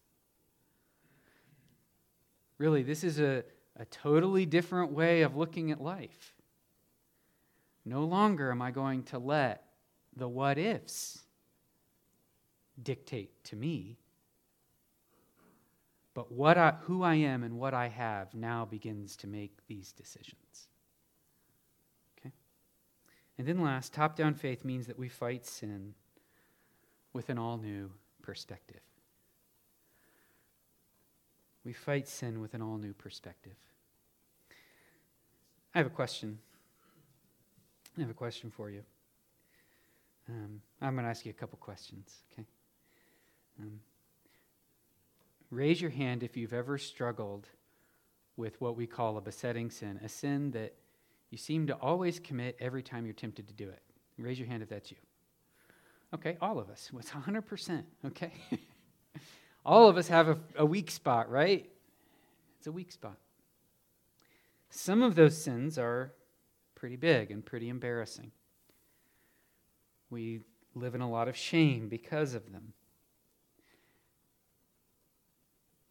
Really, 2.58 2.84
this 2.84 3.04
is 3.04 3.20
a, 3.20 3.44
a 3.78 3.86
totally 3.86 4.46
different 4.46 4.92
way 4.92 5.22
of 5.22 5.36
looking 5.36 5.72
at 5.72 5.82
life. 5.82 6.36
No 7.86 8.04
longer 8.04 8.52
am 8.52 8.62
I 8.62 8.72
going 8.72 9.04
to 9.04 9.20
let 9.20 9.66
the 10.16 10.28
what 10.28 10.58
ifs 10.58 11.24
dictate 12.82 13.44
to 13.46 13.56
me. 13.56 13.98
But 16.14 16.32
what 16.32 16.58
I, 16.58 16.76
who 16.82 17.04
I 17.04 17.16
am 17.16 17.44
and 17.44 17.58
what 17.58 17.74
I 17.74 17.88
have 17.88 18.34
now 18.34 18.66
begins 18.66 19.16
to 19.18 19.28
make 19.28 19.66
these 19.68 19.92
decisions. 19.92 20.68
Okay? 22.20 22.32
And 23.38 23.48
then 23.48 23.62
last, 23.62 23.94
top 23.94 24.16
down 24.16 24.36
faith 24.36 24.64
means 24.64 24.86
that 24.88 25.00
we 25.00 25.10
fight 25.10 25.46
sin 25.46 25.96
with 27.14 27.30
an 27.30 27.40
all 27.40 27.58
new 27.58 27.92
perspective. 28.22 28.82
We 31.66 31.74
fight 31.74 32.08
sin 32.08 32.42
with 32.42 32.54
an 32.54 32.62
all 32.62 32.78
new 32.78 32.94
perspective. 32.94 33.56
I 35.74 35.80
have 35.80 35.88
a 35.88 35.92
question. 35.92 36.40
I 37.98 38.02
have 38.02 38.10
a 38.10 38.16
question 38.16 38.52
for 38.52 38.70
you. 38.70 38.84
Um, 40.30 40.62
I'm 40.82 40.94
going 40.94 41.04
to 41.06 41.10
ask 41.10 41.26
you 41.26 41.32
a 41.32 41.34
couple 41.34 41.58
questions, 41.60 42.24
okay? 42.32 42.46
Um, 43.62 43.80
raise 45.52 45.82
your 45.82 45.92
hand 45.92 46.24
if 46.24 46.38
you've 46.38 46.54
ever 46.54 46.78
struggled 46.78 47.48
with 48.38 48.60
what 48.62 48.76
we 48.76 48.88
call 48.88 49.18
a 49.18 49.22
besetting 49.22 49.70
sin, 49.70 50.00
a 50.04 50.10
sin 50.10 50.52
that 50.52 50.74
you 51.30 51.38
seem 51.38 51.68
to 51.68 51.74
always 51.76 52.20
commit 52.20 52.58
every 52.60 52.82
time 52.82 53.06
you're 53.06 53.14
tempted 53.14 53.48
to 53.48 53.54
do 53.54 53.70
it. 53.70 53.82
Raise 54.18 54.40
your 54.40 54.48
hand 54.48 54.64
if 54.64 54.70
that's 54.70 54.92
you. 54.92 54.98
Okay, 56.14 56.38
all 56.42 56.60
of 56.60 56.70
us. 56.70 56.92
It's 56.98 57.10
100%, 57.10 57.84
okay? 58.06 58.32
all 59.66 59.90
of 59.90 59.98
us 59.98 60.08
have 60.08 60.28
a, 60.28 60.38
a 60.58 60.66
weak 60.66 60.92
spot, 60.92 61.30
right? 61.30 61.70
It's 62.58 62.68
a 62.68 62.72
weak 62.72 62.92
spot. 62.92 63.18
Some 64.70 65.02
of 65.02 65.16
those 65.16 65.38
sins 65.38 65.78
are 65.78 66.12
pretty 66.76 66.96
big 66.96 67.32
and 67.32 67.46
pretty 67.46 67.70
embarrassing. 67.70 68.32
We 70.10 70.42
live 70.76 70.96
in 70.96 71.02
a 71.02 71.10
lot 71.10 71.28
of 71.28 71.38
shame 71.38 71.88
because 71.88 72.34
of 72.34 72.52
them. 72.52 72.74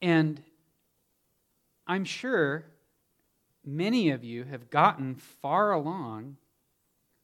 And 0.01 0.43
I'm 1.87 2.05
sure 2.05 2.65
many 3.65 4.11
of 4.11 4.25
you 4.25 4.45
have 4.45 4.71
gotten 4.71 5.15
far 5.15 5.73
along 5.73 6.37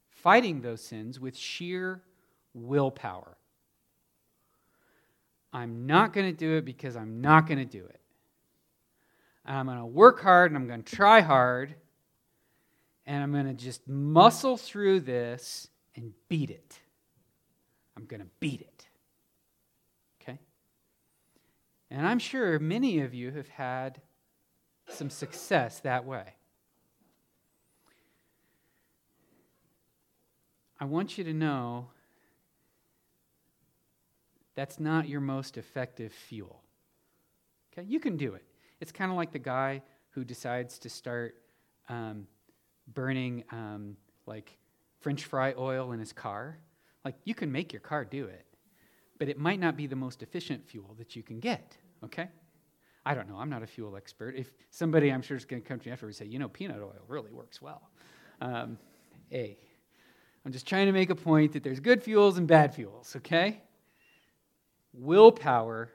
fighting 0.09 0.61
those 0.61 0.81
sins 0.81 1.19
with 1.19 1.35
sheer 1.35 2.01
willpower. 2.53 3.38
I'm 5.51 5.85
not 5.85 6.13
going 6.13 6.27
to 6.27 6.35
do 6.35 6.57
it 6.57 6.65
because 6.65 6.95
I'm 6.95 7.21
not 7.21 7.47
going 7.47 7.57
to 7.57 7.65
do 7.65 7.85
it. 7.85 7.99
I'm 9.45 9.65
going 9.65 9.79
to 9.79 9.85
work 9.85 10.21
hard 10.21 10.51
and 10.51 10.57
I'm 10.57 10.67
going 10.67 10.83
to 10.83 10.95
try 10.95 11.21
hard 11.21 11.75
and 13.05 13.23
I'm 13.23 13.31
going 13.31 13.47
to 13.47 13.53
just 13.53 13.87
muscle 13.87 14.57
through 14.57 14.99
this 14.99 15.67
and 15.95 16.13
beat 16.27 16.51
it. 16.51 16.79
I'm 17.97 18.05
going 18.05 18.21
to 18.21 18.27
beat 18.39 18.61
it. 18.61 18.87
Okay? 20.21 20.39
And 21.89 22.05
I'm 22.05 22.19
sure 22.19 22.59
many 22.59 22.99
of 22.99 23.15
you 23.15 23.31
have 23.31 23.47
had 23.47 24.01
some 24.87 25.09
success 25.09 25.79
that 25.79 26.05
way. 26.05 26.35
I 30.79 30.85
want 30.85 31.17
you 31.17 31.23
to 31.25 31.33
know 31.33 31.89
that's 34.59 34.77
not 34.77 35.07
your 35.07 35.21
most 35.21 35.57
effective 35.57 36.11
fuel. 36.11 36.61
Okay? 37.71 37.87
You 37.87 37.97
can 37.97 38.17
do 38.17 38.33
it. 38.33 38.43
It's 38.81 38.91
kind 38.91 39.09
of 39.09 39.15
like 39.15 39.31
the 39.31 39.39
guy 39.39 39.81
who 40.09 40.25
decides 40.25 40.77
to 40.79 40.89
start 40.89 41.35
um, 41.87 42.27
burning 42.93 43.45
um, 43.53 43.95
like 44.25 44.57
French 44.99 45.23
fry 45.23 45.53
oil 45.57 45.93
in 45.93 45.99
his 46.01 46.11
car. 46.11 46.57
Like, 47.05 47.15
you 47.23 47.33
can 47.33 47.49
make 47.49 47.71
your 47.71 47.79
car 47.79 48.03
do 48.03 48.25
it, 48.25 48.45
but 49.17 49.29
it 49.29 49.39
might 49.39 49.61
not 49.61 49.77
be 49.77 49.87
the 49.87 49.95
most 49.95 50.23
efficient 50.23 50.67
fuel 50.67 50.93
that 50.97 51.15
you 51.15 51.23
can 51.23 51.39
get, 51.39 51.77
okay? 52.03 52.27
I 53.05 53.13
don't 53.13 53.29
know. 53.29 53.37
I'm 53.37 53.49
not 53.49 53.63
a 53.63 53.67
fuel 53.67 53.95
expert. 53.95 54.35
If 54.35 54.51
somebody 54.71 55.09
I'm 55.09 55.21
sure 55.21 55.37
is 55.37 55.45
going 55.45 55.61
to 55.61 55.67
come 55.67 55.79
to 55.79 55.87
me 55.87 55.93
afterwards 55.93 56.19
and 56.19 56.27
say, 56.27 56.33
you 56.33 56.37
know, 56.37 56.49
peanut 56.49 56.81
oil 56.81 57.05
really 57.07 57.31
works 57.31 57.61
well. 57.61 57.89
Um, 58.41 58.77
a. 59.31 59.57
I'm 60.45 60.51
just 60.51 60.67
trying 60.67 60.87
to 60.87 60.91
make 60.91 61.11
a 61.11 61.15
point 61.15 61.53
that 61.53 61.63
there's 61.63 61.79
good 61.79 62.03
fuels 62.03 62.37
and 62.37 62.45
bad 62.45 62.75
fuels, 62.75 63.15
okay? 63.15 63.61
Willpower 64.99 65.89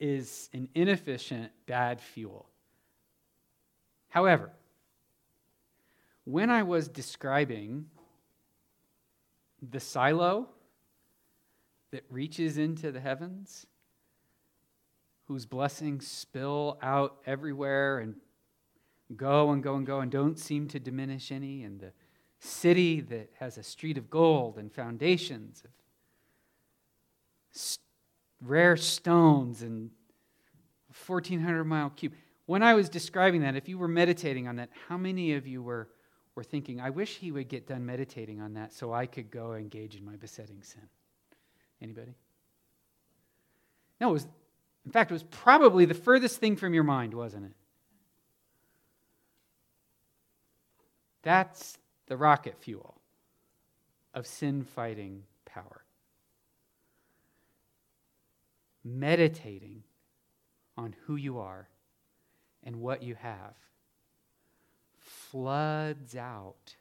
is 0.00 0.48
an 0.54 0.70
inefficient, 0.74 1.52
bad 1.66 2.00
fuel. 2.00 2.48
However, 4.08 4.50
when 6.24 6.48
I 6.48 6.62
was 6.62 6.88
describing 6.88 7.86
the 9.70 9.80
silo 9.80 10.48
that 11.90 12.04
reaches 12.08 12.56
into 12.56 12.90
the 12.90 13.00
heavens, 13.00 13.66
whose 15.26 15.44
blessings 15.44 16.06
spill 16.06 16.78
out 16.80 17.18
everywhere 17.26 17.98
and 17.98 18.14
go 19.14 19.50
and 19.50 19.62
go 19.62 19.74
and 19.76 19.86
go 19.86 20.00
and 20.00 20.10
don't 20.10 20.38
seem 20.38 20.68
to 20.68 20.80
diminish 20.80 21.30
any, 21.30 21.64
and 21.64 21.80
the 21.80 21.92
city 22.38 23.00
that 23.00 23.28
has 23.38 23.58
a 23.58 23.62
street 23.62 23.98
of 23.98 24.08
gold 24.08 24.56
and 24.56 24.72
foundations 24.72 25.62
of 25.66 25.70
rare 28.40 28.76
stones 28.76 29.62
and 29.62 29.90
1400 31.06 31.64
mile 31.64 31.90
cube. 31.90 32.14
When 32.46 32.62
I 32.62 32.74
was 32.74 32.88
describing 32.88 33.42
that, 33.42 33.56
if 33.56 33.68
you 33.68 33.78
were 33.78 33.88
meditating 33.88 34.48
on 34.48 34.56
that, 34.56 34.70
how 34.88 34.96
many 34.96 35.34
of 35.34 35.46
you 35.46 35.62
were 35.62 35.88
were 36.38 36.44
thinking, 36.44 36.80
I 36.80 36.90
wish 36.90 37.16
he 37.16 37.32
would 37.32 37.48
get 37.48 37.66
done 37.66 37.84
meditating 37.84 38.40
on 38.40 38.54
that 38.54 38.72
so 38.72 38.92
I 38.92 39.06
could 39.06 39.28
go 39.28 39.54
engage 39.54 39.96
in 39.96 40.04
my 40.04 40.14
besetting 40.14 40.62
sin. 40.62 40.88
Anybody? 41.82 42.14
No, 44.00 44.10
it 44.10 44.12
was, 44.12 44.28
in 44.86 44.92
fact, 44.92 45.10
it 45.10 45.14
was 45.14 45.24
probably 45.24 45.84
the 45.84 45.94
furthest 45.94 46.38
thing 46.38 46.54
from 46.54 46.74
your 46.74 46.84
mind, 46.84 47.12
wasn't 47.12 47.46
it? 47.46 47.56
That's 51.22 51.76
the 52.06 52.16
rocket 52.16 52.54
fuel 52.60 53.00
of 54.14 54.24
sin 54.24 54.62
fighting 54.62 55.24
power. 55.44 55.82
Meditating 58.90 59.82
on 60.76 60.94
who 61.04 61.16
you 61.16 61.38
are 61.38 61.68
and 62.64 62.76
what 62.76 63.02
you 63.02 63.14
have 63.16 63.54
floods 64.98 66.16
out 66.16 66.76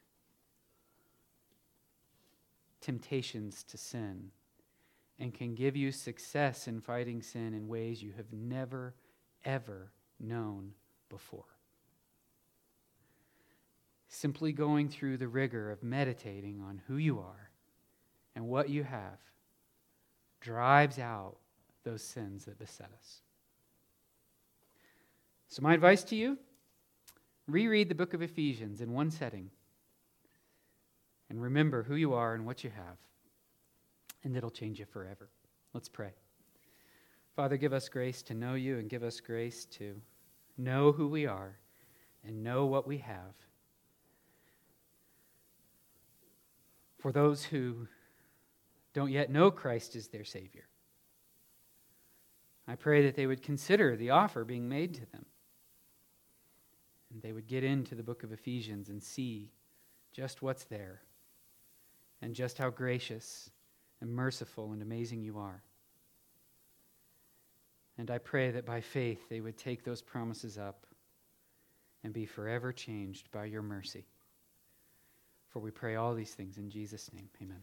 temptations 2.79 3.63
to 3.63 3.77
sin 3.77 4.31
and 5.19 5.33
can 5.33 5.53
give 5.53 5.75
you 5.75 5.91
success 5.91 6.67
in 6.67 6.79
fighting 6.79 7.21
sin 7.21 7.53
in 7.53 7.67
ways 7.67 8.01
you 8.01 8.13
have 8.15 8.31
never, 8.31 8.93
ever 9.43 9.91
known 10.19 10.71
before. 11.09 11.43
Simply 14.07 14.53
going 14.53 14.87
through 14.87 15.17
the 15.17 15.27
rigor 15.27 15.69
of 15.71 15.83
meditating 15.83 16.61
on 16.61 16.81
who 16.87 16.95
you 16.95 17.19
are 17.19 17.49
and 18.35 18.47
what 18.47 18.69
you 18.69 18.83
have 18.83 19.19
drives 20.39 20.99
out 20.99 21.37
those 21.89 22.03
sins 22.03 22.45
that 22.45 22.59
beset 22.59 22.89
us. 22.99 23.21
So, 25.47 25.61
my 25.61 25.73
advice 25.73 26.03
to 26.05 26.15
you 26.15 26.37
Reread 27.47 27.87
the 27.87 27.95
book 27.95 28.13
of 28.13 28.21
Ephesians 28.21 28.81
in 28.81 28.91
one 28.91 29.09
setting 29.09 29.49
and 31.29 31.41
remember 31.41 31.83
who 31.83 31.95
you 31.95 32.13
are 32.13 32.33
and 32.33 32.45
what 32.45 32.63
you 32.63 32.69
have, 32.69 32.97
and 34.23 34.35
it'll 34.35 34.49
change 34.49 34.79
you 34.79 34.85
forever. 34.85 35.29
Let's 35.73 35.87
pray. 35.87 36.11
Father, 37.35 37.55
give 37.55 37.71
us 37.71 37.87
grace 37.87 38.21
to 38.23 38.33
know 38.33 38.55
you 38.55 38.79
and 38.79 38.89
give 38.89 39.03
us 39.03 39.21
grace 39.21 39.65
to 39.65 40.01
know 40.57 40.91
who 40.91 41.07
we 41.07 41.25
are 41.25 41.55
and 42.25 42.43
know 42.43 42.65
what 42.65 42.85
we 42.85 42.97
have. 42.97 43.33
For 46.97 47.13
those 47.13 47.45
who 47.45 47.87
don't 48.93 49.11
yet 49.11 49.29
know 49.29 49.51
Christ 49.51 49.95
as 49.95 50.07
their 50.07 50.25
Savior, 50.25 50.67
I 52.67 52.75
pray 52.75 53.03
that 53.03 53.15
they 53.15 53.27
would 53.27 53.41
consider 53.41 53.95
the 53.95 54.09
offer 54.09 54.43
being 54.43 54.67
made 54.67 54.93
to 54.95 55.05
them 55.11 55.25
and 57.11 57.21
they 57.21 57.31
would 57.31 57.47
get 57.47 57.63
into 57.63 57.95
the 57.95 58.03
book 58.03 58.23
of 58.23 58.31
Ephesians 58.31 58.89
and 58.89 59.01
see 59.01 59.51
just 60.11 60.41
what's 60.41 60.65
there 60.65 61.01
and 62.21 62.33
just 62.33 62.57
how 62.57 62.69
gracious 62.69 63.49
and 64.01 64.13
merciful 64.13 64.71
and 64.71 64.81
amazing 64.81 65.21
you 65.21 65.37
are. 65.37 65.63
And 67.97 68.11
I 68.11 68.17
pray 68.17 68.51
that 68.51 68.65
by 68.65 68.81
faith 68.81 69.29
they 69.29 69.41
would 69.41 69.57
take 69.57 69.83
those 69.83 70.01
promises 70.01 70.57
up 70.57 70.85
and 72.03 72.13
be 72.13 72.25
forever 72.25 72.71
changed 72.71 73.31
by 73.31 73.45
your 73.45 73.63
mercy. 73.63 74.05
For 75.49 75.59
we 75.59 75.71
pray 75.71 75.95
all 75.95 76.13
these 76.13 76.33
things 76.33 76.57
in 76.57 76.69
Jesus' 76.69 77.11
name. 77.13 77.29
Amen. 77.41 77.61